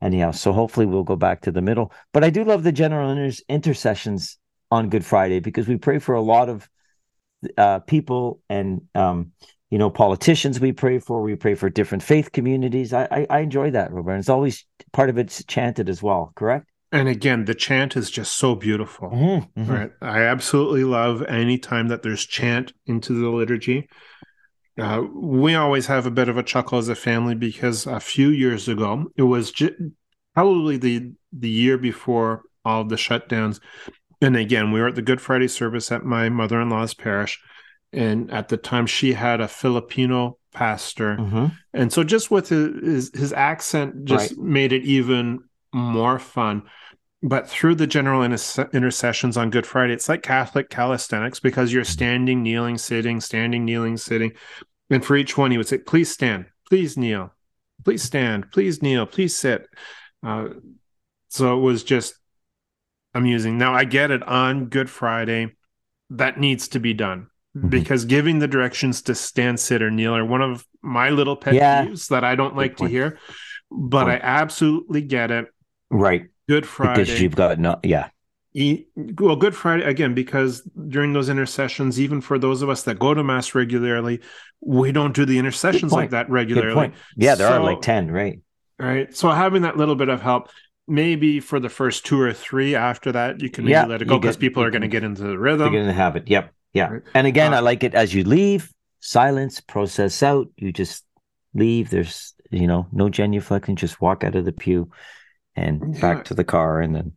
[0.00, 1.92] anyhow so hopefully we'll go back to the middle.
[2.12, 4.38] But i do love the general inter- intercessions
[4.70, 6.68] on good friday because we pray for a lot of
[7.58, 9.32] uh, people and um,
[9.70, 12.92] you know politicians we pray for we pray for different faith communities.
[12.92, 16.32] I i, I enjoy that robert and it's always part of it's chanted as well
[16.36, 16.66] correct?
[16.92, 19.72] And again the chant is just so beautiful mm-hmm, mm-hmm.
[19.72, 19.90] right?
[20.00, 23.88] I absolutely love any time that there's chant into the liturgy.
[24.78, 28.28] Uh, we always have a bit of a chuckle as a family because a few
[28.28, 29.92] years ago it was ju-
[30.34, 33.60] probably the the year before all the shutdowns.
[34.20, 37.40] And again we were at the good friday service at my mother-in-law's parish
[37.92, 41.46] and at the time she had a Filipino pastor, mm-hmm.
[41.72, 44.38] and so just with his his accent just right.
[44.38, 45.40] made it even
[45.72, 46.62] more fun.
[47.22, 51.84] But through the general inter- intercessions on Good Friday, it's like Catholic calisthenics because you're
[51.84, 54.32] standing, kneeling, sitting, standing, kneeling, sitting,
[54.90, 57.34] and for each one he would say, "Please stand, please kneel,
[57.84, 59.66] please stand, please kneel, please sit."
[60.22, 60.48] Uh,
[61.28, 62.14] so it was just
[63.14, 63.58] amusing.
[63.58, 65.52] Now I get it on Good Friday
[66.10, 67.68] that needs to be done mm-hmm.
[67.68, 71.54] because giving the directions to stand, sit, or kneel are one of my little pet
[71.54, 71.84] yeah.
[71.84, 73.18] peeves that I don't like to hear.
[73.70, 75.46] But I absolutely get it.
[75.90, 76.26] Right.
[76.48, 77.04] Good Friday.
[77.04, 78.08] Because you've got no, yeah.
[78.54, 83.12] well, Good Friday again, because during those intercessions, even for those of us that go
[83.12, 84.20] to mass regularly,
[84.60, 86.92] we don't do the intercessions like that regularly.
[87.16, 88.40] Yeah, there so, are like ten, right?
[88.78, 89.14] Right.
[89.16, 90.48] So having that little bit of help,
[90.86, 92.74] maybe for the first two or three.
[92.74, 95.02] After that, you can maybe yeah, let it go because people are going to get
[95.02, 95.58] into the rhythm.
[95.58, 96.28] They're going to have it.
[96.28, 96.52] Yep.
[96.76, 96.88] Yeah.
[96.88, 97.02] Right?
[97.14, 100.48] And again, uh, I like it as you leave, silence, process out.
[100.56, 101.04] You just
[101.54, 101.88] leave.
[101.90, 103.76] There's, you know, no genuflecting.
[103.76, 104.90] Just walk out of the pew
[105.56, 106.00] and yeah.
[106.00, 106.80] back to the car.
[106.80, 107.12] And then.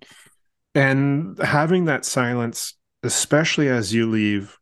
[0.74, 4.58] And having that silence, especially as you leave,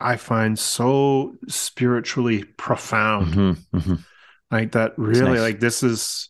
[0.00, 3.34] I find so spiritually profound.
[3.34, 3.94] Mm-hmm, mm-hmm.
[4.50, 5.40] Like that, really, nice.
[5.40, 6.28] like this is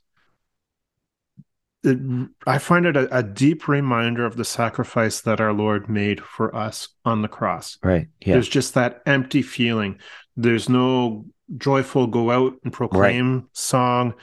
[1.85, 6.21] it, I find it a, a, deep reminder of the sacrifice that our Lord made
[6.21, 7.79] for us on the cross.
[7.83, 8.09] Right.
[8.21, 8.35] Yeah.
[8.35, 9.99] There's just that empty feeling.
[10.37, 13.45] There's no joyful go out and proclaim right.
[13.53, 14.15] song.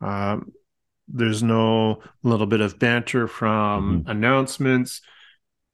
[0.00, 0.52] Um,
[1.08, 4.10] there's no little bit of banter from mm-hmm.
[4.10, 5.00] announcements.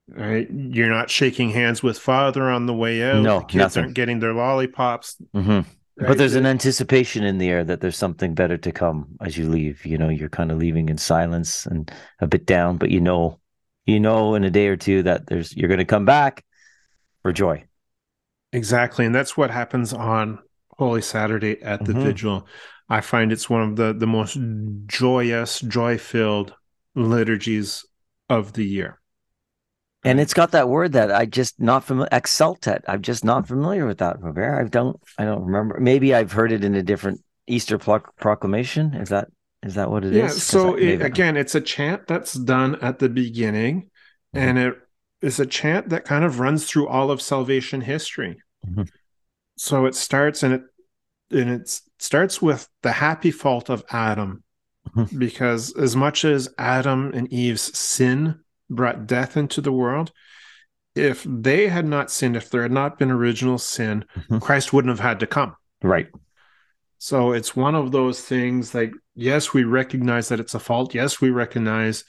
[0.08, 0.48] Right.
[0.50, 3.22] You're not shaking hands with Father on the way out.
[3.22, 3.82] No, the kids nothing.
[3.82, 5.16] aren't getting their lollipops.
[5.34, 5.60] Mm-hmm.
[5.98, 6.08] Right?
[6.08, 9.48] But there's an anticipation in the air that there's something better to come as you
[9.48, 9.84] leave.
[9.84, 13.38] You know, you're kind of leaving in silence and a bit down, but you know,
[13.84, 16.44] you know, in a day or two that there's you're going to come back
[17.22, 17.64] for joy.
[18.52, 20.38] Exactly, and that's what happens on
[20.78, 22.04] Holy Saturday at the mm-hmm.
[22.04, 22.46] vigil.
[22.88, 24.38] I find it's one of the the most
[24.86, 26.54] joyous, joy filled
[26.94, 27.84] liturgies
[28.30, 28.98] of the year.
[30.04, 32.82] And it's got that word that I just not familiar exultet.
[32.88, 34.60] I'm just not familiar with that, Robert.
[34.60, 35.78] I don't I don't remember.
[35.78, 38.94] Maybe I've heard it in a different Easter proclamation.
[38.94, 39.28] Is that
[39.62, 40.34] is that what it yeah, is?
[40.34, 43.90] yeah, so it, again, it's a chant that's done at the beginning,
[44.34, 44.38] mm-hmm.
[44.38, 44.74] and it
[45.20, 48.38] is a chant that kind of runs through all of salvation history.
[48.68, 48.82] Mm-hmm.
[49.56, 50.62] So it starts and it
[51.30, 54.42] and it starts with the happy fault of Adam,
[54.96, 55.16] mm-hmm.
[55.16, 58.40] because as much as Adam and Eve's sin
[58.74, 60.12] brought death into the world,
[60.94, 64.38] if they had not sinned, if there had not been original sin, mm-hmm.
[64.38, 65.56] Christ wouldn't have had to come.
[65.82, 66.08] Right.
[66.98, 70.94] So it's one of those things like, yes, we recognize that it's a fault.
[70.94, 72.04] Yes, we recognize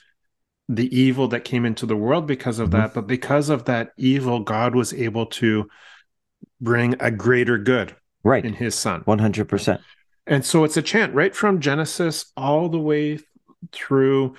[0.68, 2.80] the evil that came into the world because of mm-hmm.
[2.80, 2.94] that.
[2.94, 5.68] But because of that evil, God was able to
[6.60, 9.78] bring a greater good right in his son 100%
[10.26, 13.18] and so it's a chant right from genesis all the way
[13.72, 14.34] through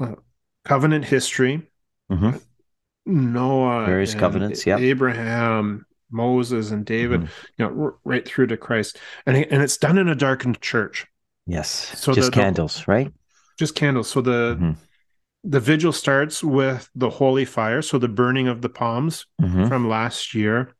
[0.00, 0.14] uh,
[0.64, 1.62] covenant history
[2.10, 2.36] mm-hmm.
[3.06, 7.46] noah various covenants yeah abraham Moses and David, mm-hmm.
[7.58, 11.06] you know, r- right through to Christ, and and it's done in a darkened church.
[11.46, 11.68] Yes,
[11.98, 13.12] so just the, candles, the, right?
[13.58, 14.10] Just candles.
[14.10, 14.72] So the mm-hmm.
[15.44, 19.66] the vigil starts with the holy fire, so the burning of the palms mm-hmm.
[19.66, 20.74] from last year,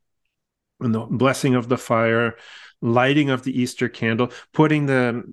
[0.81, 2.37] and the blessing of the fire,
[2.81, 5.25] lighting of the Easter candle, putting the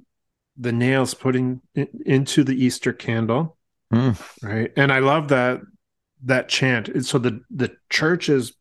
[0.58, 3.55] the nails putting in, into the Easter candle,
[3.95, 4.43] mm.
[4.43, 4.71] right?
[4.75, 5.62] And I love that
[6.25, 7.05] that chant.
[7.05, 8.53] So the the church is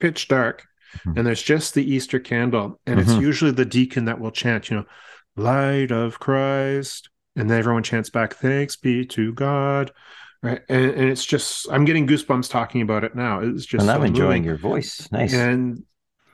[0.00, 0.64] pitch dark
[0.98, 1.16] mm-hmm.
[1.16, 2.80] and there's just the Easter candle.
[2.86, 3.10] And mm-hmm.
[3.10, 4.84] it's usually the deacon that will chant, you know,
[5.36, 7.08] light of Christ.
[7.36, 9.90] And then everyone chants back, thanks be to God.
[10.42, 10.60] Right.
[10.68, 13.40] And, and it's just, I'm getting goosebumps talking about it now.
[13.40, 14.44] It's just, and I'm so enjoying moving.
[14.44, 15.08] your voice.
[15.12, 15.32] Nice.
[15.32, 15.84] And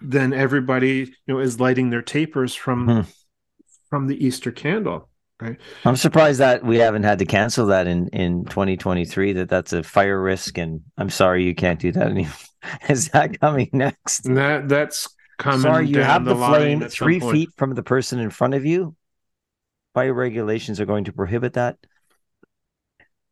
[0.00, 3.10] then everybody, you know, is lighting their tapers from, mm-hmm.
[3.90, 5.10] from the Easter candle.
[5.40, 5.57] Right.
[5.85, 9.35] I'm surprised that we haven't had to cancel that in in 2023.
[9.35, 12.33] That that's a fire risk, and I'm sorry you can't do that anymore.
[12.88, 14.22] Is that coming next?
[14.22, 15.61] That that's coming.
[15.61, 18.96] Sorry, you have the, the flame three feet from the person in front of you.
[19.94, 21.77] Fire regulations are going to prohibit that.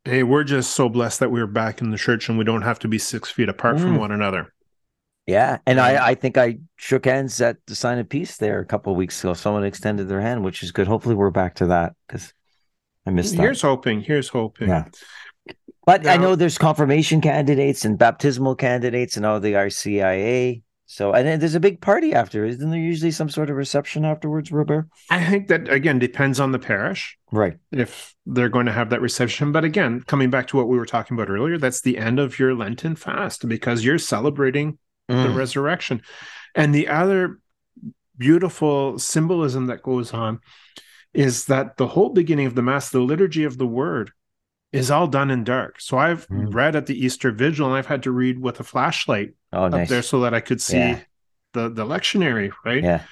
[0.05, 2.79] Hey, we're just so blessed that we're back in the church and we don't have
[2.81, 3.81] to be six feet apart mm.
[3.81, 4.53] from one another.
[5.27, 8.65] Yeah, and I, I think I shook hands at the sign of peace there a
[8.65, 9.35] couple of weeks ago.
[9.35, 10.87] Someone extended their hand, which is good.
[10.87, 12.33] Hopefully, we're back to that because
[13.05, 13.43] I missed that.
[13.43, 14.01] Here's hoping.
[14.01, 14.69] Here's hoping.
[14.69, 14.85] Yeah.
[15.85, 20.63] But now, I know there's confirmation candidates and baptismal candidates and all the RCIA.
[20.89, 22.45] So, and then there's a big party after.
[22.45, 24.87] Isn't there usually some sort of reception afterwards, Robert?
[25.11, 27.57] I think that again depends on the parish, right?
[27.73, 30.87] If they're going to have that reception, but again, coming back to what we were
[30.87, 34.79] talking about earlier, that's the end of your Lenten fast because you're celebrating
[35.09, 35.23] mm.
[35.23, 36.03] the resurrection.
[36.55, 37.39] And the other
[38.17, 40.41] beautiful symbolism that goes on
[41.13, 44.13] is that the whole beginning of the Mass, the liturgy of the Word,
[44.73, 45.81] is all done in dark.
[45.81, 46.53] So I've mm.
[46.53, 49.85] read at the Easter Vigil, and I've had to read with a flashlight oh, nice.
[49.85, 51.01] up there so that I could see yeah.
[51.55, 52.83] the the lectionary, right?
[52.83, 53.03] Yeah.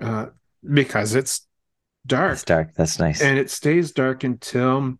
[0.00, 0.26] Uh,
[0.72, 1.46] because it's
[2.06, 2.34] dark.
[2.34, 2.74] It's dark.
[2.74, 3.20] That's nice.
[3.20, 4.98] And it stays dark until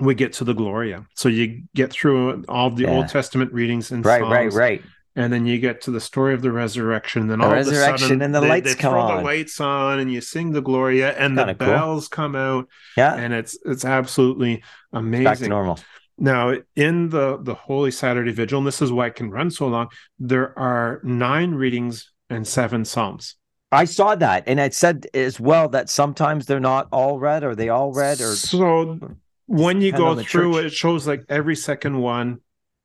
[0.00, 1.06] we get to the Gloria.
[1.14, 2.90] So you get through all the yeah.
[2.90, 4.82] Old Testament readings and right, right, right
[5.14, 7.26] and then you get to the story of the resurrection.
[7.26, 9.16] Then the all resurrection of a sudden, and the they, lights they come throw on.
[9.18, 12.16] the lights on, and you sing the Gloria, and the bells cool.
[12.16, 12.68] come out.
[12.96, 15.24] Yeah, and it's it's absolutely amazing.
[15.24, 15.78] Back to normal.
[16.18, 19.68] Now, in the the Holy Saturday Vigil, and this is why it can run so
[19.68, 19.88] long.
[20.18, 23.36] There are nine readings and seven psalms.
[23.70, 27.54] I saw that, and it said as well that sometimes they're not all read, or
[27.54, 28.98] they all read, or so.
[29.46, 32.40] When you go through it, it shows like every second one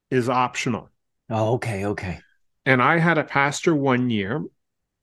[0.09, 0.89] is optional.
[1.29, 2.19] Oh, okay, okay.
[2.65, 4.43] And I had a pastor one year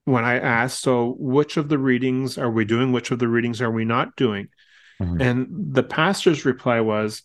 [0.05, 2.93] when I asked, so which of the readings are we doing?
[2.93, 4.49] Which of the readings are we not doing?
[5.01, 5.21] Mm-hmm.
[5.21, 7.23] And the pastor's reply was,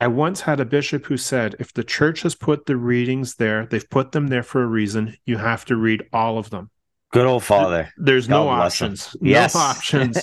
[0.00, 3.66] I once had a bishop who said, if the church has put the readings there,
[3.66, 5.16] they've put them there for a reason.
[5.24, 6.70] You have to read all of them.
[7.12, 7.90] Good old father.
[7.96, 9.14] There's God no options.
[9.14, 9.20] Him.
[9.28, 9.54] Yes.
[9.54, 10.18] No options.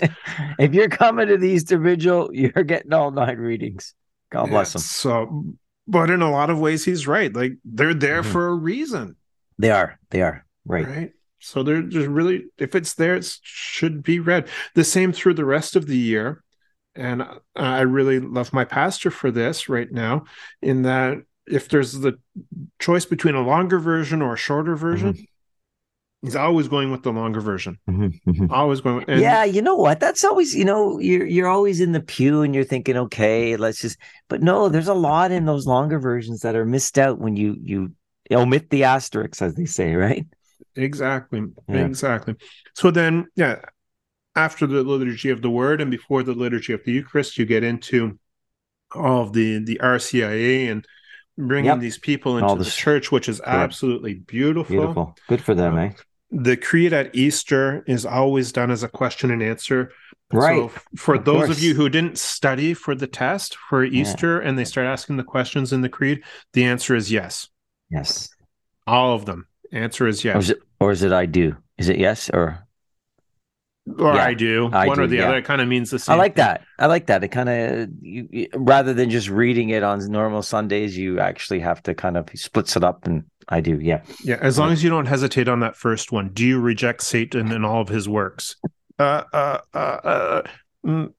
[0.60, 3.96] if you're coming to the Easter Vigil, you're getting all nine readings.
[4.32, 4.82] God bless him.
[4.82, 5.56] So
[5.88, 7.34] but in a lot of ways he's right.
[7.34, 8.32] Like they're there mm-hmm.
[8.32, 9.16] for a reason.
[9.58, 10.00] They are.
[10.10, 10.46] They are.
[10.66, 10.88] Right.
[10.88, 11.12] Right?
[11.40, 14.48] So they're just really if it's there it should be read.
[14.76, 16.44] The same through the rest of the year.
[16.96, 17.24] And
[17.56, 20.26] i really love my pastor for this right now
[20.62, 21.18] in that
[21.48, 22.20] if there's the
[22.80, 25.24] choice between a longer version or a shorter version mm-hmm.
[26.24, 27.78] He's always going with the longer version.
[27.90, 28.52] Mm-hmm, mm-hmm.
[28.52, 29.04] Always going.
[29.10, 30.00] And- yeah, you know what?
[30.00, 33.82] That's always you know you're you're always in the pew and you're thinking, okay, let's
[33.82, 33.98] just.
[34.30, 37.58] But no, there's a lot in those longer versions that are missed out when you
[37.62, 37.92] you
[38.32, 40.26] omit the asterisks, as they say, right?
[40.76, 41.44] Exactly.
[41.68, 41.86] Yeah.
[41.86, 42.36] Exactly.
[42.74, 43.60] So then, yeah,
[44.36, 47.64] after the liturgy of the Word and before the liturgy of the Eucharist, you get
[47.66, 48.18] into
[48.96, 50.86] all of the the RCIA and
[51.38, 51.80] bringing Yep.
[51.82, 54.74] these people into All the this- church, which is absolutely beautiful.
[54.74, 55.18] Beautiful.
[55.28, 55.92] Good for them, eh?
[56.36, 59.92] The creed at Easter is always done as a question and answer.
[60.32, 60.58] Right.
[60.58, 61.50] So f- for Of those course.
[61.58, 65.24] of you who didn't study for the test for Easter and they start asking the
[65.24, 66.24] questions in the creed,
[66.54, 67.50] the answer is yes.
[67.92, 68.30] Yes.
[68.88, 69.48] All of them.
[69.72, 70.44] Answer is Or yes.
[70.46, 71.56] is it or is it I do?
[71.78, 72.66] Is it yes or
[74.00, 74.70] Or Yeah, I do.
[74.72, 75.28] I One or the yeah.
[75.28, 75.38] other.
[75.38, 76.14] It kind of means the same.
[76.14, 76.64] I like that.
[76.80, 77.24] I like that.
[77.24, 77.90] It kind of
[78.56, 82.78] rather than just reading it on normal Sundays, you actually have to kind of splits
[82.78, 83.80] it up and I do.
[83.80, 84.02] Yeah.
[84.24, 86.30] Yeah, as long as you don't hesitate on that first one.
[86.30, 88.56] Do you reject Satan and all of his works?
[88.98, 90.42] Uh, uh, uh, uh,
[90.86, 91.14] mm,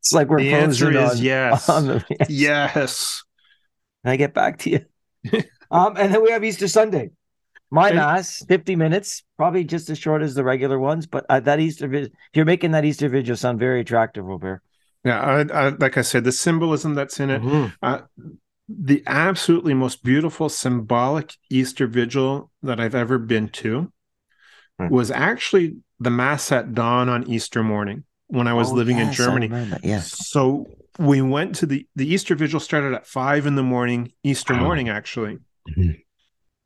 [0.00, 1.68] It's like we're the answer is on, yes.
[1.68, 2.30] on the yes.
[2.30, 3.24] Yes.
[4.04, 4.80] Can I get back to you?
[5.70, 7.10] um, and then we have Easter Sunday.
[7.70, 11.40] My And- mass, 50 minutes, probably just as short as the regular ones, but uh,
[11.40, 14.62] that Easter vid- you're making that Easter video sound very attractive, Robert.
[15.04, 17.72] Yeah, I, I, like I said, the symbolism that's in it, Mhm.
[17.82, 18.00] uh,
[18.68, 23.92] the absolutely most beautiful symbolic Easter vigil that I've ever been to
[24.78, 24.88] Hmm.
[24.88, 29.06] was actually the Mass at dawn on Easter morning when I was Oh, living in
[29.08, 29.78] yes, I Germany.
[29.82, 30.28] Yes.
[30.28, 30.66] So
[30.98, 34.60] we went to the the Easter vigil started at five in the morning, Easter Wow.
[34.64, 35.38] morning actually.
[35.76, 36.02] Mhm.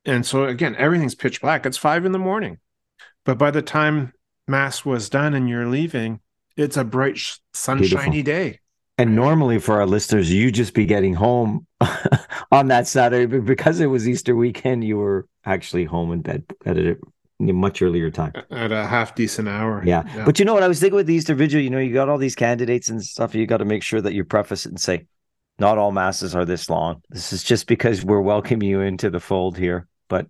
[0.05, 1.67] And so again, everything's pitch black.
[1.67, 2.59] It's five in the morning.
[3.25, 4.13] But by the time
[4.49, 6.21] mass was done and you're leaving,
[6.57, 8.61] it's a bright, sh- sunshiny day.
[8.99, 11.67] And normally for our listeners, you just be getting home
[12.53, 16.45] on that Saturday, but because it was Easter weekend, you were actually home in bed
[16.67, 16.99] at a
[17.41, 18.33] much earlier time.
[18.51, 19.83] At a half decent hour.
[19.87, 20.25] Yeah.
[20.27, 22.11] But you know what I was thinking with the Easter Vigil, you know, you got
[22.11, 23.35] all these candidates and stuff.
[23.35, 25.07] You got to make sure that you preface it and say,
[25.59, 27.03] not all masses are this long.
[27.09, 29.87] This is just because we're welcoming you into the fold here.
[30.11, 30.27] But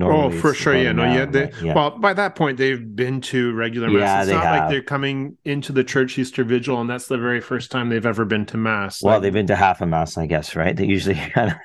[0.00, 0.76] Oh, for sure.
[0.76, 0.92] Yeah.
[0.92, 1.74] No, yeah, they, yeah.
[1.74, 4.22] Well, by that point, they've been to regular Yeah, mass.
[4.24, 4.70] It's they not like have.
[4.70, 8.24] they're coming into the church Easter vigil, and that's the very first time they've ever
[8.26, 9.02] been to mass.
[9.02, 10.76] well, Like, they've been to half a mass, I guess, right?
[10.76, 11.56] They usually kind of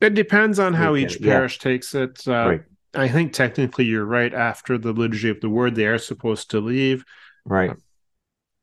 [0.00, 1.32] it depends on how each yeah.
[1.32, 2.20] parish takes it.
[2.28, 2.62] Uh, right,
[2.94, 4.34] I think technically you're right.
[4.34, 7.04] After the liturgy of the word, they are supposed to leave.
[7.46, 7.72] right.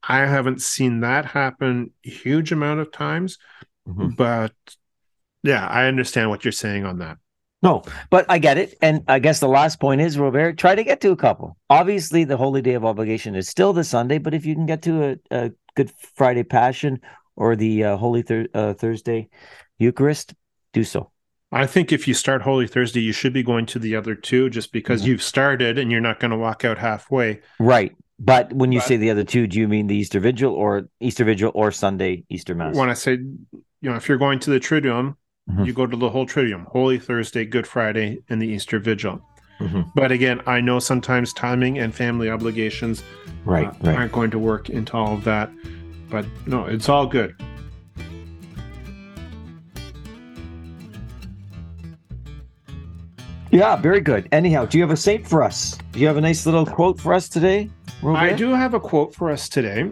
[0.08, 3.38] I haven't seen that happen a huge amount of times,
[3.88, 4.16] Mhm.
[4.16, 4.54] but
[5.44, 7.18] yeah, I understand what you're saying on that.
[7.62, 8.76] No, but I get it.
[8.82, 11.58] And I guess the last point is, Robert, try to get to a couple.
[11.70, 14.82] Obviously, the Holy Day of Obligation is still the Sunday, but if you can get
[14.84, 17.00] to a, a Good Friday Passion
[17.36, 19.30] or the uh, Holy Thur- uh, Thursday
[19.78, 20.34] Eucharist,
[20.74, 21.12] do so.
[21.52, 24.50] I think if you start Holy Thursday, you should be going to the other two
[24.50, 25.06] just because Mhm.
[25.08, 27.42] you've started and you're not going to walk out halfway.
[27.60, 27.94] Right.
[28.20, 30.88] But when you But- say the other two, do you mean the Easter Vigil or
[31.02, 32.76] Easter Vigil or Sunday Easter Mass?
[32.76, 35.16] When I say, you know, if you're going to the Triduum,
[35.52, 35.66] Mhm.
[35.66, 39.22] you go to the whole Triduum, Holy Thursday, Good Friday, and the Easter Vigil.
[39.60, 39.92] Mhm.
[39.96, 43.04] But again, I know sometimes timing and family obligations
[43.46, 43.96] Right, uh, right.
[43.98, 45.50] aren't going to work into all of that.
[46.10, 47.36] But no, it's all good.
[53.52, 54.28] Yeah, very good.
[54.32, 55.78] Anyhow, do you have a saint for us?
[55.92, 57.70] Do you have a nice little quote for us today?
[58.04, 58.20] Robert?
[58.20, 59.90] I do have a quote for us today,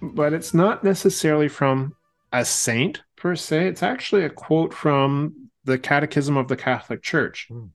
[0.00, 1.94] but it's not necessarily from
[2.32, 3.68] a saint per se.
[3.68, 7.66] It's actually a quote from the Catechism of the Catholic Church, Hmm.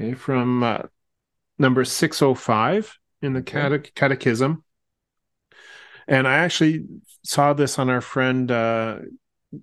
[0.00, 0.82] okay, from uh,
[1.58, 4.62] number 605 in the cate- Catechism.
[6.06, 6.84] And I actually
[7.22, 8.98] saw this on our friend uh,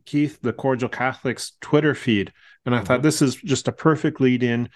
[0.06, 2.34] Keith, the Cordial Catholic's Twitter feed.
[2.66, 3.04] And I thought Mhm.
[3.04, 4.70] this is just a perfect lead in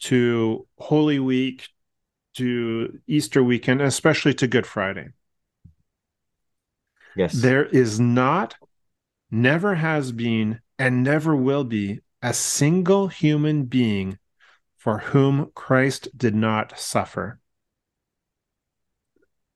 [0.00, 1.68] to Holy Week,
[2.34, 5.10] to Easter weekend, especially to Good Friday.
[7.14, 7.34] Yes.
[7.34, 8.54] There is not,
[9.32, 14.18] never has been, and never will be a single human being
[14.76, 17.40] for whom Christ did not suffer.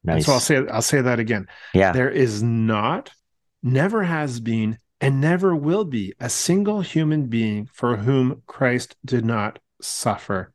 [0.05, 0.27] And nice.
[0.27, 1.47] so I'll say I'll say that again.
[1.75, 1.93] yeah.
[1.93, 3.11] There is not,
[3.63, 9.25] never has been, and never will be a single human being for whom Christ did
[9.25, 10.53] not suffer.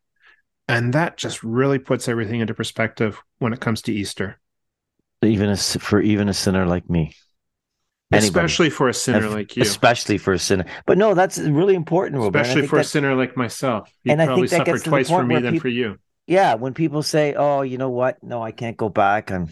[0.67, 4.39] And that just really puts everything into perspective when it comes to Easter,
[5.21, 7.13] even a, for even a sinner like me.
[8.11, 8.27] Anybody.
[8.27, 10.65] especially for a sinner Eff- like you, Especially for a sinner.
[10.85, 12.39] But no, that's really important, Robert.
[12.41, 13.89] especially think for a sinner like myself.
[14.03, 15.97] You and I probably think that suffered twice for me than peop- for you.
[16.27, 18.21] yeah, when people say, "Oh, you know what?
[18.23, 19.31] No, I can't go back.
[19.31, 19.49] I'm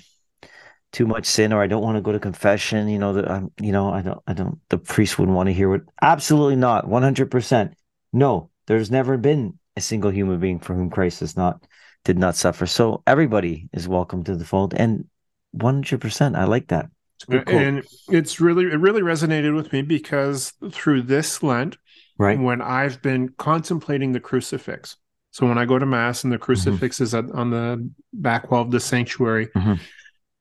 [0.91, 3.43] too much sin, or I don't want to go to confession." You know that I'm,
[3.45, 4.59] um, you know, I don't, I don't.
[4.69, 5.83] The priest wouldn't want to hear it.
[6.01, 6.87] Absolutely not.
[6.87, 7.75] One hundred percent.
[8.11, 11.63] No, there's never been a single human being for whom Christ has not
[12.03, 12.65] did not suffer.
[12.65, 15.05] So everybody is welcome to the fold, and
[15.51, 16.35] one hundred percent.
[16.35, 16.89] I like that.
[17.19, 21.43] It's a good quote, And it's really it really resonated with me because through this
[21.43, 21.77] Lent,
[22.17, 22.39] right?
[22.39, 24.95] when I've been contemplating the crucifix.
[25.31, 28.61] So when I go to mass and the crucifix is at, on the back wall
[28.61, 29.79] of the sanctuary, Mhm.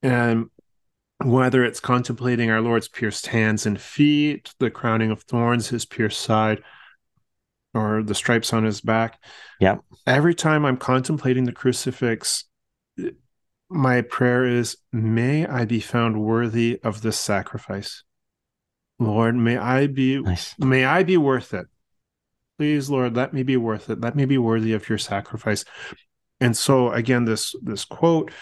[0.02, 0.46] and
[1.24, 6.20] whether it's contemplating our Lord's pierced hands and feet, the crowning of thorns, his pierced
[6.20, 6.62] side,
[7.74, 9.18] or the stripes on his back.
[9.60, 9.78] Yeah.
[10.06, 12.44] Every time I'm contemplating the crucifix,
[13.70, 18.02] my prayer is, may I be found worthy of this sacrifice.
[18.98, 20.54] Lord, may I be nice.
[20.58, 21.66] may I be worth it.
[22.58, 24.00] Please, Lord, let me be worth it.
[24.00, 25.64] Let me be worthy of your sacrifice.
[26.40, 28.32] And so again, this this quote.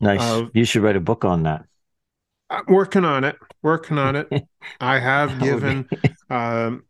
[0.00, 0.20] Nice.
[0.20, 1.62] Of, you should write a book on that.
[2.50, 3.36] I'm working on it.
[3.62, 4.28] Working on it.
[4.80, 5.88] I have given
[6.28, 6.84] um,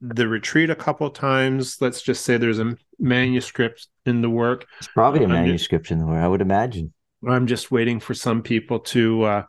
[0.00, 1.78] the retreat a couple times.
[1.80, 4.66] Let's just say there's a manuscript in the work.
[4.78, 6.92] It's probably a manuscript in the work, I would imagine.
[7.26, 9.42] I'm just waiting for some people to uh,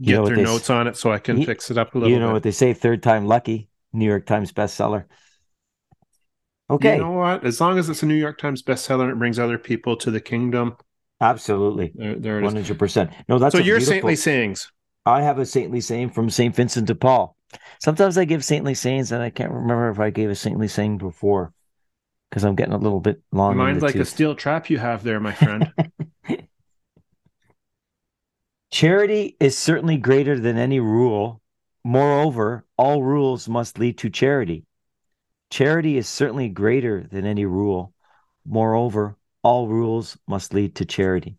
[0.00, 1.98] get you know their notes on it so I can you, fix it up a
[1.98, 2.08] little.
[2.08, 2.14] Bit.
[2.14, 2.32] You know bit.
[2.34, 3.68] what they say: third time lucky.
[3.92, 5.04] New York Times bestseller.
[6.68, 6.96] Okay.
[6.96, 7.44] You know what?
[7.44, 10.10] As long as it's a New York Times bestseller and it brings other people to
[10.10, 10.76] the kingdom.
[11.20, 11.92] Absolutely.
[11.94, 13.10] There, there One hundred percent.
[13.28, 13.92] No, that's so your beautiful...
[13.94, 14.70] saintly sayings.
[15.06, 17.36] I have a saintly saying from Saint Vincent de Paul.
[17.80, 20.98] Sometimes I give saintly sayings, and I can't remember if I gave a saintly saying
[20.98, 21.52] before
[22.28, 23.56] because I'm getting a little bit long.
[23.56, 24.02] Mine's like tooth.
[24.02, 25.72] a steel trap you have there, my friend.
[28.76, 31.40] Charity is certainly greater than any rule.
[31.82, 34.66] Moreover, all rules must lead to charity.
[35.48, 37.94] Charity is certainly greater than any rule.
[38.44, 41.38] Moreover, all rules must lead to charity.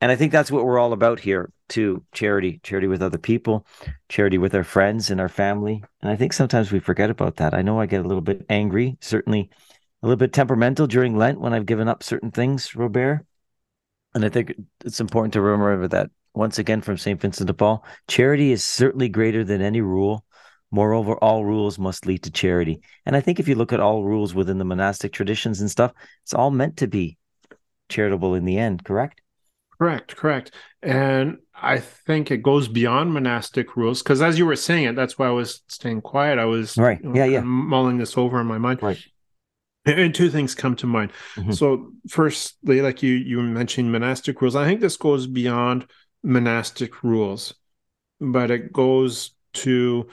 [0.00, 3.66] And I think that's what we're all about here, too charity, charity with other people,
[4.08, 5.84] charity with our friends and our family.
[6.00, 7.52] And I think sometimes we forget about that.
[7.52, 9.50] I know I get a little bit angry, certainly
[10.02, 13.26] a little bit temperamental during Lent when I've given up certain things, Robert.
[14.14, 14.54] And I think
[14.84, 17.20] it's important to remember that once again from St.
[17.20, 20.24] Vincent de Paul charity is certainly greater than any rule.
[20.72, 22.80] Moreover, all rules must lead to charity.
[23.04, 25.92] And I think if you look at all rules within the monastic traditions and stuff,
[26.22, 27.18] it's all meant to be
[27.88, 29.20] charitable in the end, correct?
[29.78, 30.52] Correct, correct.
[30.82, 35.18] And I think it goes beyond monastic rules because as you were saying it, that's
[35.18, 36.38] why I was staying quiet.
[36.38, 37.00] I was right.
[37.02, 37.40] Yeah, yeah.
[37.40, 38.82] mulling this over in my mind.
[38.82, 39.02] Right.
[39.86, 41.12] And two things come to mind.
[41.36, 41.52] Mm-hmm.
[41.52, 44.54] So, firstly, like you you mentioned monastic rules.
[44.54, 45.86] I think this goes beyond
[46.22, 47.54] monastic rules,
[48.20, 50.08] but it goes to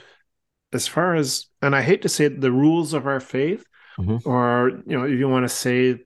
[0.72, 3.64] as far as and I hate to say it, the rules of our faith,
[3.98, 4.26] mm-hmm.
[4.28, 5.98] or you know, if you want to say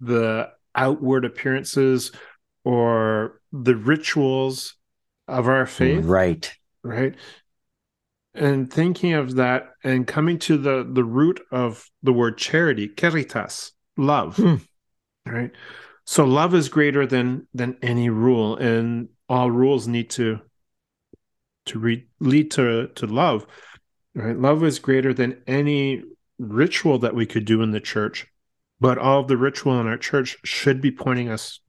[0.00, 2.12] the outward appearances
[2.62, 4.76] or the rituals
[5.26, 6.04] of our faith.
[6.04, 6.52] Right.
[6.82, 7.16] Right
[8.34, 13.72] and thinking of that and coming to the the root of the word charity caritas
[13.96, 14.56] love hmm.
[15.26, 15.50] right?
[16.04, 20.40] So love is greater than than any rule and all rules need to
[21.66, 23.46] to re- lead to to love
[24.14, 24.36] right?
[24.36, 26.02] Love is greater than any
[26.38, 28.26] ritual that we could do in the church
[28.80, 31.60] but all of the ritual in our church should be pointing us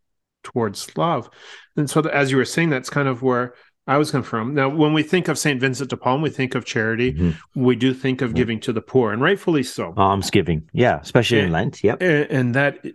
[0.43, 1.29] towards love.
[1.75, 3.53] And so as you were saying that's kind of where
[3.91, 4.53] I was come from.
[4.53, 5.59] Now, when we think of St.
[5.59, 7.11] Vincent de Paul, we think of charity.
[7.11, 7.61] Mm-hmm.
[7.61, 9.93] We do think of giving to the poor, and rightfully so.
[9.97, 11.83] Almsgiving, yeah, especially and, in Lent.
[11.83, 12.01] Yep.
[12.01, 12.85] And, and that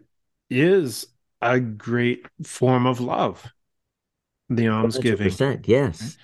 [0.49, 1.07] is
[1.43, 3.45] a great form of love.
[4.49, 5.61] The almsgiving.
[5.65, 6.17] Yes.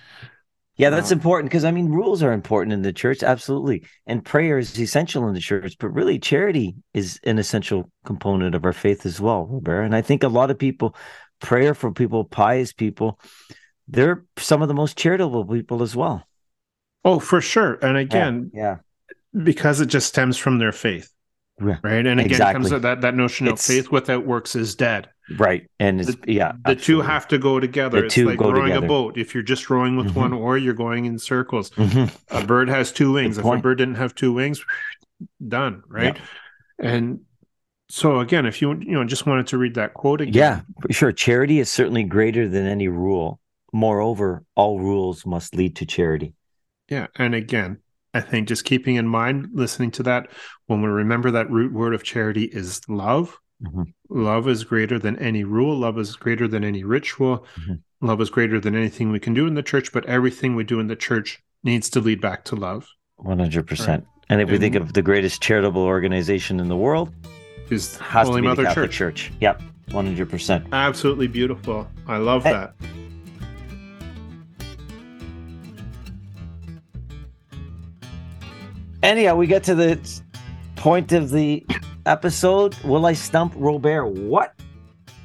[0.75, 1.17] Yeah, that's wow.
[1.17, 3.85] important because I mean, rules are important in the church, absolutely.
[4.07, 8.65] And prayer is essential in the church, but really, charity is an essential component of
[8.65, 9.83] our faith as well, Robert.
[9.83, 10.95] And I think a lot of people,
[11.41, 13.19] prayer for people, pious people,
[13.87, 16.27] they're some of the most charitable people as well.
[17.05, 17.73] Oh, for sure.
[17.81, 18.77] And again, yeah,
[19.35, 19.43] yeah.
[19.43, 21.09] because it just stems from their faith.
[21.59, 21.79] Right.
[21.83, 22.05] right?
[22.05, 22.69] And again, exactly.
[22.69, 25.09] comes that that notion it's, of faith without works is dead.
[25.37, 25.69] Right.
[25.79, 26.83] And the, yeah, the absolutely.
[26.83, 28.01] two have to go together.
[28.01, 28.85] The it's like rowing together.
[28.85, 29.17] a boat.
[29.17, 30.19] If you're just rowing with mm-hmm.
[30.19, 31.69] one oar, you're going in circles.
[31.71, 32.35] Mm-hmm.
[32.35, 33.37] A bird has two wings.
[33.37, 34.65] If a bird didn't have two wings,
[35.47, 35.83] done.
[35.87, 36.17] Right.
[36.79, 36.89] Yeah.
[36.91, 37.21] And
[37.89, 40.33] so again, if you you know just wanted to read that quote again.
[40.33, 40.61] Yeah,
[40.91, 41.11] sure.
[41.11, 43.39] Charity is certainly greater than any rule.
[43.73, 46.33] Moreover, all rules must lead to charity.
[46.89, 47.07] Yeah.
[47.15, 47.79] And again,
[48.13, 50.29] I think just keeping in mind, listening to that,
[50.67, 53.37] when we remember that root word of charity is love.
[53.63, 53.83] Mm-hmm.
[54.09, 55.75] Love is greater than any rule.
[55.77, 57.45] Love is greater than any ritual.
[57.59, 58.07] Mm-hmm.
[58.07, 60.79] Love is greater than anything we can do in the church, but everything we do
[60.79, 62.87] in the church needs to lead back to love.
[63.19, 63.87] 100%.
[63.87, 64.03] Right?
[64.29, 67.13] And if and we think of the greatest charitable organization in the world,
[67.69, 68.91] is has Holy to be Mother the Church.
[68.91, 69.31] Church.
[69.41, 70.71] Yep, 100%.
[70.71, 71.87] Absolutely beautiful.
[72.07, 72.75] I love that.
[79.03, 79.99] Anyhow, we get to the
[80.77, 81.65] point of the
[82.05, 82.73] episode.
[82.85, 84.07] Will I stump Robert?
[84.07, 84.53] What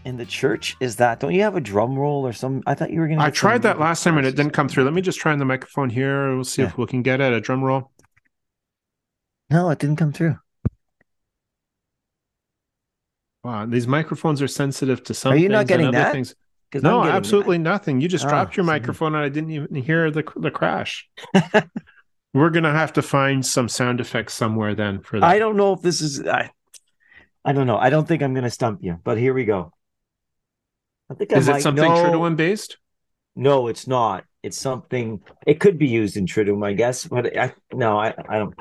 [0.04, 1.20] in the church is that?
[1.20, 2.60] Don't you have a drum roll or some?
[2.66, 3.24] I thought you were going to.
[3.24, 4.82] I tried that last time and it didn't come through.
[4.82, 6.34] Let me just try on the microphone here.
[6.34, 6.68] We'll see yeah.
[6.68, 7.32] if we can get it.
[7.32, 7.92] A drum roll.
[9.48, 10.36] No, it didn't come through.
[13.44, 15.34] Wow, these microphones are sensitive to some.
[15.34, 16.10] Are you not getting that?
[16.10, 16.34] Things.
[16.74, 18.00] No, absolutely nothing.
[18.00, 21.08] You just oh, dropped your microphone and I didn't even hear the the crash.
[22.34, 25.26] We're gonna have to find some sound effects somewhere then for that.
[25.26, 26.26] I don't know if this is.
[26.26, 26.50] I,
[27.44, 27.78] I don't know.
[27.78, 29.72] I don't think I'm going to stump you, but here we go.
[31.10, 32.76] I think I is might, it something no, Triduum based?
[33.34, 34.24] No, it's not.
[34.42, 35.22] It's something.
[35.46, 38.54] It could be used in Triduum, I guess, but I no, I, I don't.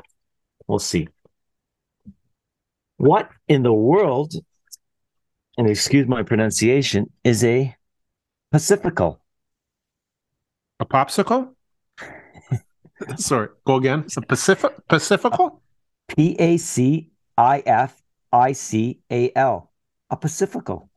[0.66, 1.08] We'll see.
[2.96, 4.32] What in the world?
[5.58, 7.12] And excuse my pronunciation.
[7.24, 7.76] Is a
[8.50, 9.20] Pacifical.
[10.80, 11.54] A popsicle?
[13.16, 14.00] Sorry, go again.
[14.00, 15.62] It's a Pacific Pacifical?
[16.08, 19.70] P A C I F I C A L.
[20.10, 20.88] A Pacifical.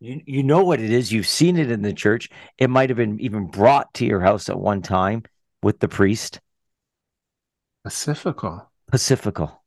[0.00, 1.10] You, you know what it is.
[1.10, 2.28] You've seen it in the church.
[2.58, 5.24] It might have been even brought to your house at one time
[5.62, 6.40] with the priest.
[7.82, 8.70] Pacifical.
[8.90, 9.64] Pacifical.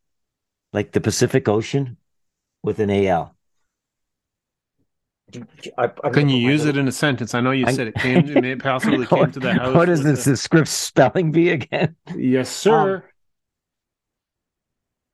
[0.71, 1.97] Like the Pacific Ocean
[2.61, 3.35] with an AL.
[5.77, 7.34] I, I Can you use it in a sentence?
[7.34, 9.75] I know you said it came, it may possibly came to the house.
[9.75, 10.25] What is this?
[10.25, 11.95] The script spelling bee again?
[12.15, 12.97] Yes, sir.
[12.97, 13.03] Um,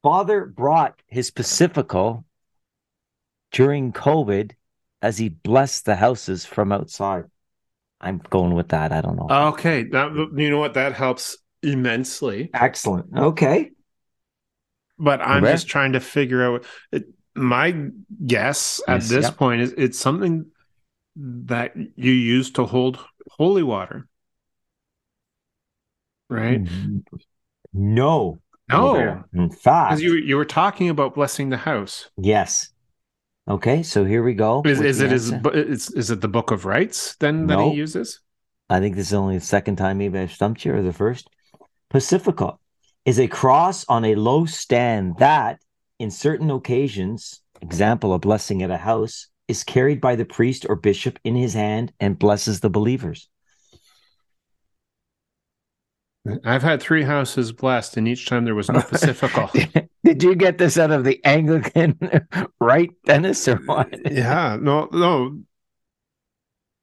[0.03, 2.25] Father brought his Pacifical
[3.51, 4.51] during COVID
[5.01, 7.25] as he blessed the houses from outside.
[8.01, 8.91] I'm going with that.
[8.91, 9.27] I don't know.
[9.49, 9.83] Okay.
[9.83, 10.75] That, you know what?
[10.75, 12.49] That helps immensely.
[12.53, 13.07] Excellent.
[13.17, 13.71] Okay.
[14.99, 15.53] But I'm okay.
[15.53, 16.65] just trying to figure out.
[16.91, 17.05] It,
[17.35, 17.89] my
[18.25, 19.37] guess at yes, this yep.
[19.37, 20.45] point is it's something
[21.15, 22.99] that you use to hold
[23.31, 24.07] holy water.
[26.29, 26.63] Right?
[26.63, 27.03] Mm,
[27.73, 28.39] no.
[28.67, 29.23] No.
[29.33, 32.09] In fact, you you were talking about blessing the house.
[32.17, 32.69] Yes.
[33.47, 34.63] Okay, so here we go.
[34.65, 38.21] Is, is it is, is is it the Book of Rites then that he uses?
[38.71, 41.29] I think this is only the second time maybe I've stumped you, or the first.
[41.91, 42.59] Pacifical
[43.05, 45.59] is a cross on a low stand that,
[45.99, 50.75] in certain occasions, example, a blessing at a house, is carried by the priest or
[50.75, 53.29] bishop in his hand and blesses the believers.
[56.43, 59.49] I've had three houses blessed, and each time there was no Pacifical.
[60.03, 61.99] Did you get this out of the Anglican
[62.59, 64.11] rite, Dennis, or what?
[64.11, 65.39] Yeah, no, no.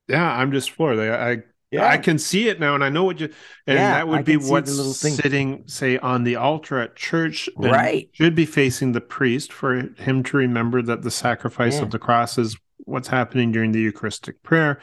[0.09, 0.99] Yeah, I'm just floored.
[0.99, 1.37] I, I,
[1.73, 1.89] yeah.
[1.89, 3.27] I can see it now, and I know what you.
[3.66, 7.49] And yeah, that would be what's sitting, say, on the altar at church.
[7.57, 11.83] Right, should be facing the priest for him to remember that the sacrifice yeah.
[11.83, 14.81] of the cross is what's happening during the Eucharistic prayer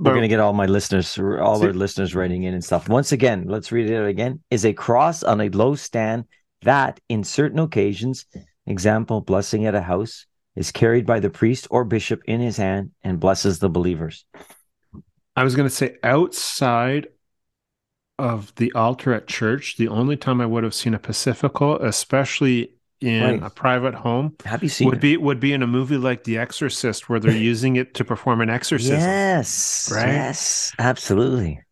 [0.00, 2.88] we're going to get all my listeners, all our listeners writing in and stuff.
[2.88, 4.40] Once again, let's read it again.
[4.50, 6.24] Is a cross on a low stand
[6.62, 8.24] that, in certain occasions,
[8.66, 12.92] example, blessing at a house, is carried by the priest or bishop in his hand
[13.02, 14.24] and blesses the believers.
[15.36, 17.08] I was going to say outside
[18.18, 22.74] of the altar at church, the only time I would have seen a Pacifical, especially
[23.00, 25.00] in a private home have you seen would it?
[25.00, 28.42] be would be in a movie like The Exorcist where they're using it to perform
[28.42, 28.98] an exorcism.
[28.98, 29.90] Yes.
[29.90, 30.06] Right?
[30.12, 30.72] Yes.
[30.78, 31.62] Absolutely.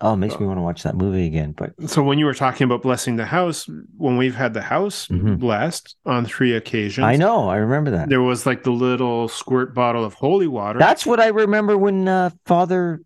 [0.00, 1.52] Oh, it makes me want to watch that movie again.
[1.52, 5.08] But so when you were talking about blessing the house, when we've had the house
[5.08, 5.36] mm-hmm.
[5.36, 7.04] blessed on three occasions.
[7.04, 8.08] I know, I remember that.
[8.08, 10.78] There was like the little squirt bottle of holy water.
[10.78, 13.02] That's what I remember when uh, Father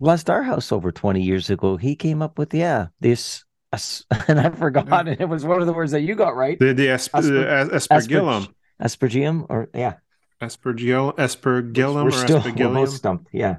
[0.00, 1.76] blessed our house over 20 years ago.
[1.76, 3.44] He came up with, yeah, this
[4.28, 5.16] and I forgot yeah.
[5.18, 6.58] it was one of the words that you got right.
[6.58, 8.48] The the asper, Asper, aspergillum.
[8.80, 9.94] Aspergium or yeah.
[10.40, 12.88] Aspergillum aspergillum we're still, aspergillum.
[12.88, 13.28] Stumped.
[13.32, 13.56] Yeah.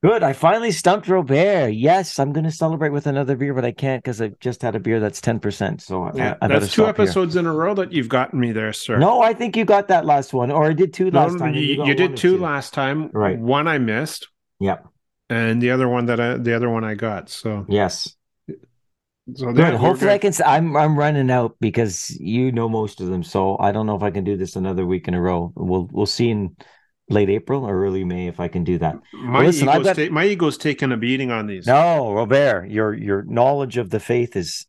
[0.00, 0.22] Good.
[0.22, 1.70] I finally stumped Robert.
[1.70, 4.76] Yes, I'm going to celebrate with another beer, but I can't because I just had
[4.76, 5.80] a beer that's 10%.
[5.80, 7.40] So yeah, I, I that's two episodes here.
[7.40, 8.98] in a row that you've gotten me there, sir.
[8.98, 11.54] No, I think you got that last one, or I did two last no, time.
[11.54, 13.10] You, you did two, two last time.
[13.12, 13.36] Right.
[13.36, 14.28] One I missed.
[14.60, 14.86] Yep.
[15.30, 17.28] And the other one that I, the other one I got.
[17.28, 18.14] So yes.
[19.34, 19.74] So good.
[19.74, 20.32] Hopefully, I can.
[20.46, 23.22] I'm I'm running out because you know most of them.
[23.22, 25.52] So I don't know if I can do this another week in a row.
[25.54, 26.56] We'll we'll see in
[27.10, 28.98] late April or early May if I can do that.
[29.12, 29.96] My well, listen, ego's got...
[29.96, 31.66] ta- my ego's taking a beating on these.
[31.66, 34.66] No, Robert, your your knowledge of the faith is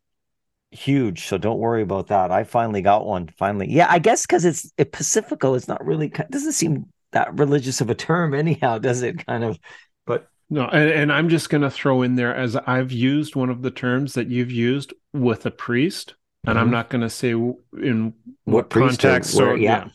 [0.70, 1.26] huge.
[1.26, 2.30] So don't worry about that.
[2.30, 3.28] I finally got one.
[3.36, 3.86] Finally, yeah.
[3.90, 5.54] I guess because it's it Pacifical.
[5.54, 9.26] It's not really doesn't seem that religious of a term anyhow, does it?
[9.26, 9.58] Kind of,
[10.06, 13.50] but no, and, and I'm just going to throw in there as I've used one
[13.50, 16.14] of the terms that you've used with a priest,
[16.46, 16.64] and mm-hmm.
[16.64, 18.14] I'm not going to say in
[18.44, 19.32] what, what context.
[19.32, 19.88] So yeah, yeah.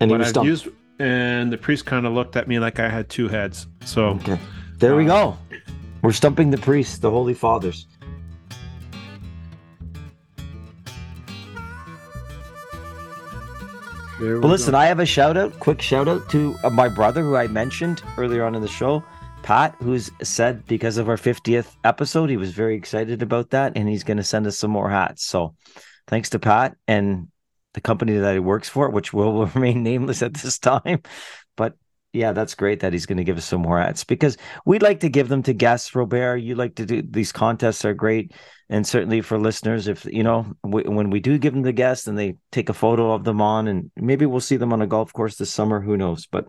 [0.00, 0.68] and but I've used,
[1.02, 3.66] and the priest kind of looked at me like I had two heads.
[3.84, 4.38] So okay.
[4.78, 5.36] there uh, we go.
[6.00, 7.86] We're stumping the priests, the holy fathers.
[14.20, 14.78] Well, listen, go.
[14.78, 18.00] I have a shout out, quick shout out to uh, my brother who I mentioned
[18.16, 19.02] earlier on in the show.
[19.42, 23.88] Pat, who's said because of our 50th episode, he was very excited about that and
[23.88, 25.26] he's going to send us some more hats.
[25.26, 25.56] So
[26.06, 27.26] thanks to Pat and
[27.74, 31.02] the company that he works for, which will remain nameless at this time.
[31.56, 31.74] But
[32.12, 35.00] yeah, that's great that he's going to give us some more ads because we'd like
[35.00, 35.94] to give them to guests.
[35.94, 38.32] Robert, you like to do these contests are great,
[38.68, 42.06] and certainly for listeners, if you know we, when we do give them the guests
[42.06, 44.86] and they take a photo of them on, and maybe we'll see them on a
[44.86, 45.80] golf course this summer.
[45.80, 46.26] Who knows?
[46.26, 46.48] But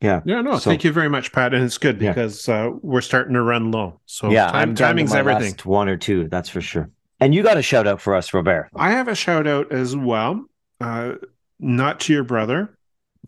[0.00, 2.66] yeah, yeah, no, so, thank you very much, Pat, and it's good because yeah.
[2.66, 4.00] uh, we're starting to run low.
[4.06, 5.54] So yeah, time, timing's everything.
[5.64, 6.90] one or two, that's for sure.
[7.20, 8.68] And you got a shout out for us, Robert.
[8.74, 10.44] I have a shout out as well.
[10.80, 11.14] Uh,
[11.58, 12.76] not to your brother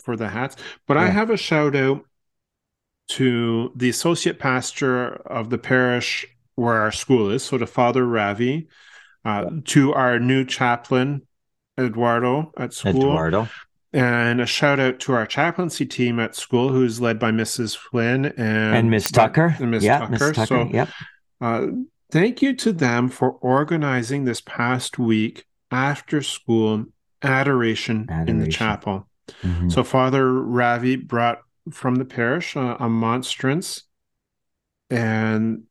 [0.03, 1.05] for the hats, but yeah.
[1.05, 2.05] I have a shout out
[3.09, 6.27] to the associate pastor of the parish
[6.57, 8.69] where our school is, so to Father Ravi,
[9.25, 11.23] uh, to our new chaplain
[11.79, 13.49] Eduardo at school, Eduardo,
[13.93, 17.77] and a shout out to our chaplaincy team at school, who's led by Mrs.
[17.77, 20.33] Flynn and and Miss Tucker, and Miss yeah, Tucker.
[20.33, 20.47] Tucker.
[20.47, 20.89] So, yep.
[21.41, 21.67] Uh,
[22.11, 26.87] thank you to them for organizing this past week after school
[27.23, 28.29] adoration, adoration.
[28.29, 29.09] in the chapel.
[29.43, 29.71] Mm-hmm.
[29.71, 31.41] So Father Ravi brought
[31.71, 33.85] from the parish uh, a monstrance
[34.91, 35.64] and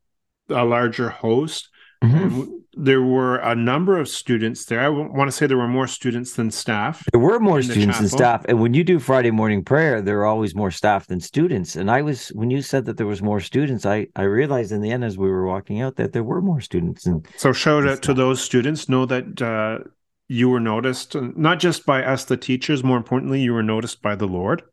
[0.49, 1.69] a larger host.
[2.03, 2.51] Mm-hmm.
[2.77, 4.81] There were a number of students there.
[4.81, 7.05] I want to say there were more students than staff.
[7.13, 8.43] There were more students than staff.
[8.49, 11.77] And when you do Friday morning prayer, there are always more staff than students.
[11.77, 14.81] And I was when you said that there was more students, I I realized in
[14.81, 17.05] the end as we were walking out that there were more students.
[17.05, 18.89] And so shout out to those students.
[18.89, 19.87] Know that uh,
[20.27, 24.15] you were noticed not just by us the teachers more importantly you were noticed by
[24.15, 24.63] the lord.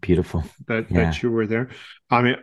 [0.00, 0.44] Beautiful.
[0.66, 1.04] That yeah.
[1.04, 1.70] that you were there.
[2.10, 2.36] I mean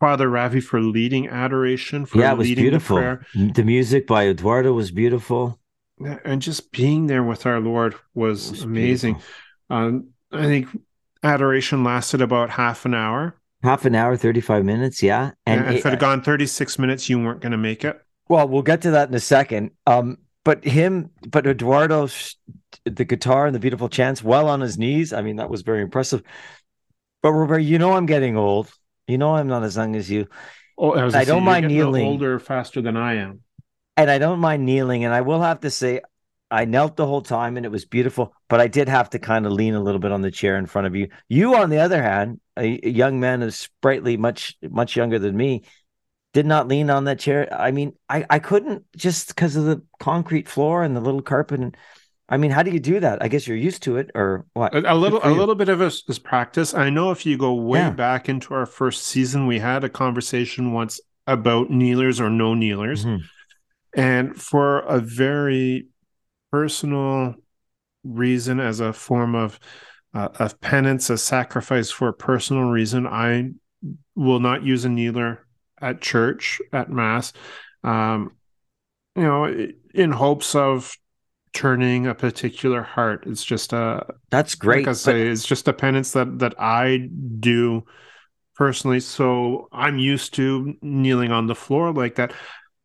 [0.00, 2.96] father ravi for leading adoration for yeah it was beautiful.
[2.96, 5.58] the, the, music by eduardo was beautiful.
[6.24, 9.20] And just being there with our lord was, was amazing.
[9.70, 10.68] um, i think
[11.22, 13.36] adoration lasted about half an hour.
[13.62, 15.30] Half an hour 35 minutes yeah.
[15.46, 18.00] And, and if it had gone 36 minutes you weren't going to make it.
[18.28, 19.70] Well we'll get to that in a second.
[19.86, 22.08] Um but him, but Eduardo,
[22.84, 25.12] the guitar and the beautiful chants, well on his knees.
[25.12, 26.22] I mean, that was very impressive.
[27.22, 28.70] But Robert, you know I'm getting old.
[29.08, 30.28] You know I'm not as young as you.
[30.76, 32.06] Oh, I, I don't mind kneeling.
[32.06, 33.40] Older faster than I am,
[33.96, 35.04] and I don't mind kneeling.
[35.04, 36.00] And I will have to say,
[36.50, 38.34] I knelt the whole time, and it was beautiful.
[38.48, 40.66] But I did have to kind of lean a little bit on the chair in
[40.66, 41.08] front of you.
[41.28, 45.36] You, on the other hand, a, a young man is sprightly, much much younger than
[45.36, 45.62] me
[46.34, 47.48] did not lean on that chair.
[47.50, 51.60] I mean, I, I couldn't just because of the concrete floor and the little carpet.
[51.60, 51.76] And
[52.28, 53.22] I mean, how do you do that?
[53.22, 54.74] I guess you're used to it, or what?
[54.74, 56.74] A, a little, a little bit of a, is practice.
[56.74, 57.90] I know if you go way yeah.
[57.90, 63.04] back into our first season, we had a conversation once about kneelers or no kneelers,
[63.04, 63.24] mm-hmm.
[63.98, 65.86] and for a very
[66.50, 67.36] personal
[68.02, 69.60] reason, as a form of
[70.12, 73.50] uh, of penance, a sacrifice for a personal reason, I
[74.16, 75.43] will not use a kneeler
[75.84, 77.32] at church at mass
[77.84, 78.32] um,
[79.14, 80.96] you know in hopes of
[81.52, 85.30] turning a particular heart it's just a that's great like i say but...
[85.30, 87.08] it's just a penance that that i
[87.38, 87.84] do
[88.56, 92.32] personally so i'm used to kneeling on the floor like that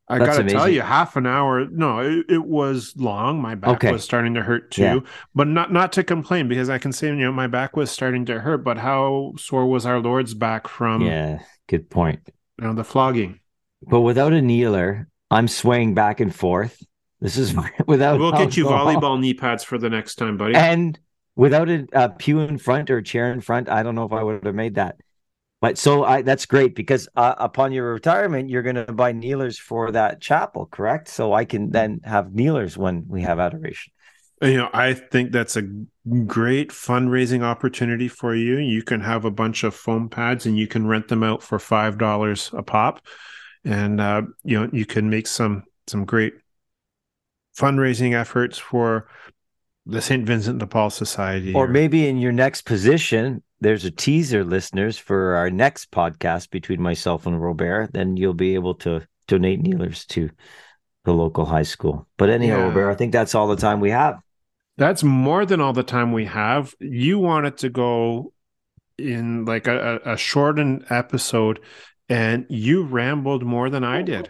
[0.09, 0.57] I That's gotta amazing.
[0.57, 1.67] tell you, half an hour.
[1.67, 3.39] No, it, it was long.
[3.39, 3.91] My back okay.
[3.91, 4.99] was starting to hurt too, yeah.
[5.35, 8.25] but not not to complain because I can say you know my back was starting
[8.25, 8.63] to hurt.
[8.63, 11.03] But how sore was our Lord's back from?
[11.03, 12.27] Yeah, good point.
[12.59, 13.39] Now the flogging.
[13.81, 16.83] But without a kneeler, I'm swaying back and forth.
[17.21, 17.55] This is
[17.87, 18.19] without.
[18.19, 20.55] We'll get you volleyball knee pads for the next time, buddy.
[20.55, 20.99] And
[21.35, 24.11] without a, a, pew in front or a chair in front, I don't know if
[24.11, 24.97] I would have made that.
[25.61, 29.59] But so I that's great because uh, upon your retirement, you're going to buy kneelers
[29.59, 31.09] for that chapel, correct?
[31.09, 33.91] So I can then have kneelers when we have adoration.
[34.41, 35.63] You know, I think that's a
[36.25, 38.57] great fundraising opportunity for you.
[38.57, 41.59] You can have a bunch of foam pads and you can rent them out for
[41.59, 43.05] five dollars a pop,
[43.65, 46.33] and uh, you know you can make some some great
[47.57, 49.09] fundraising efforts for
[49.85, 50.25] the St.
[50.25, 51.53] Vincent de Paul Society.
[51.53, 56.49] Or, or maybe in your next position, there's a teaser, listeners, for our next podcast
[56.49, 57.91] between myself and Robert.
[57.91, 60.29] Then you'll be able to donate kneelers to
[61.05, 62.07] the local high school.
[62.17, 62.63] But anyhow, yeah.
[62.65, 64.19] Robert, I think that's all the time we have.
[64.79, 66.73] That's more than all the time we have.
[66.79, 68.31] You wanted to go
[68.97, 71.59] in like a, a shortened episode,
[72.07, 74.27] and you rambled more than I did.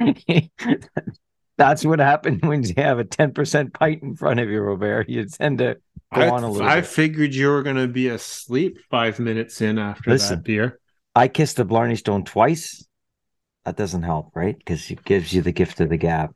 [1.56, 5.08] That's what happened when you have a 10% pint in front of you, Robert.
[5.08, 5.76] You tend to
[6.12, 6.88] go I, on a little I bit.
[6.88, 10.80] figured you were going to be asleep five minutes in after Listen, that beer.
[11.14, 12.84] I kissed the Blarney Stone twice.
[13.64, 14.58] That doesn't help, right?
[14.58, 16.34] Because it gives you the gift of the gab.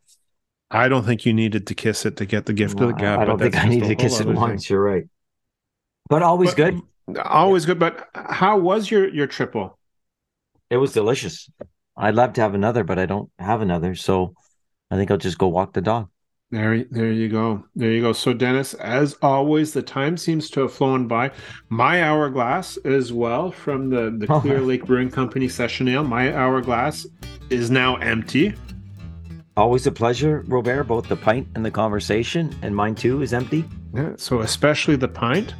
[0.70, 3.00] I don't think you needed to kiss it to get the gift well, of the
[3.00, 3.20] gab.
[3.20, 4.66] I don't think I needed to kiss it once.
[4.66, 4.74] Thing.
[4.74, 5.04] You're right,
[6.08, 7.18] but always but, good.
[7.24, 7.78] Always good.
[7.78, 9.78] But how was your your triple?
[10.70, 11.48] It was delicious.
[11.96, 14.34] I'd love to have another, but I don't have another, so
[14.90, 16.08] I think I'll just go walk the dog.
[16.50, 17.64] There, there you go.
[17.74, 18.14] There you go.
[18.14, 21.30] So, Dennis, as always, the time seems to have flown by.
[21.68, 26.04] My hourglass as well from the, the oh, Clear Lake Brewing Company session ale.
[26.04, 27.06] My hourglass
[27.50, 28.54] is now empty.
[29.59, 33.64] Always a pleasure, Robert, both the pint and the conversation, and mine too is empty.
[33.92, 35.52] Yeah, so especially the pint.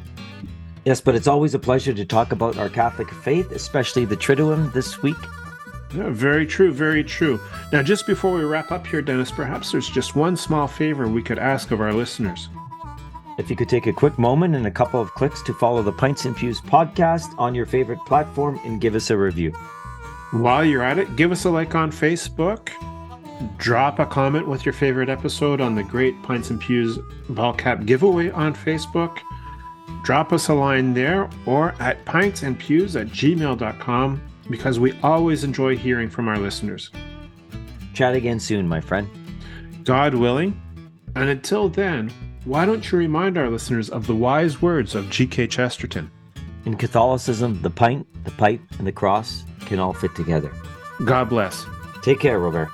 [0.85, 4.71] Yes, but it's always a pleasure to talk about our Catholic faith, especially the Triduum
[4.71, 5.17] this week.
[5.93, 7.41] Yeah, very true, very true.
[7.73, 11.21] Now, just before we wrap up here, Dennis, perhaps there's just one small favor we
[11.21, 12.47] could ask of our listeners.
[13.37, 15.91] If you could take a quick moment and a couple of clicks to follow the
[15.91, 19.51] Pints Pews podcast on your favorite platform and give us a review.
[20.31, 22.69] While you're at it, give us a like on Facebook.
[23.57, 27.85] Drop a comment with your favorite episode on the Great Pints and Pews Ball Cap
[27.85, 29.19] giveaway on Facebook.
[30.03, 36.09] Drop us a line there or at pintsandpews at gmail.com because we always enjoy hearing
[36.09, 36.91] from our listeners.
[37.93, 39.09] Chat again soon, my friend.
[39.83, 40.59] God willing.
[41.15, 42.11] And until then,
[42.45, 45.47] why don't you remind our listeners of the wise words of G.K.
[45.47, 46.11] Chesterton?
[46.65, 50.51] In Catholicism, the pint, the pipe, and the cross can all fit together.
[51.05, 51.65] God bless.
[52.01, 52.69] Take care, Robert.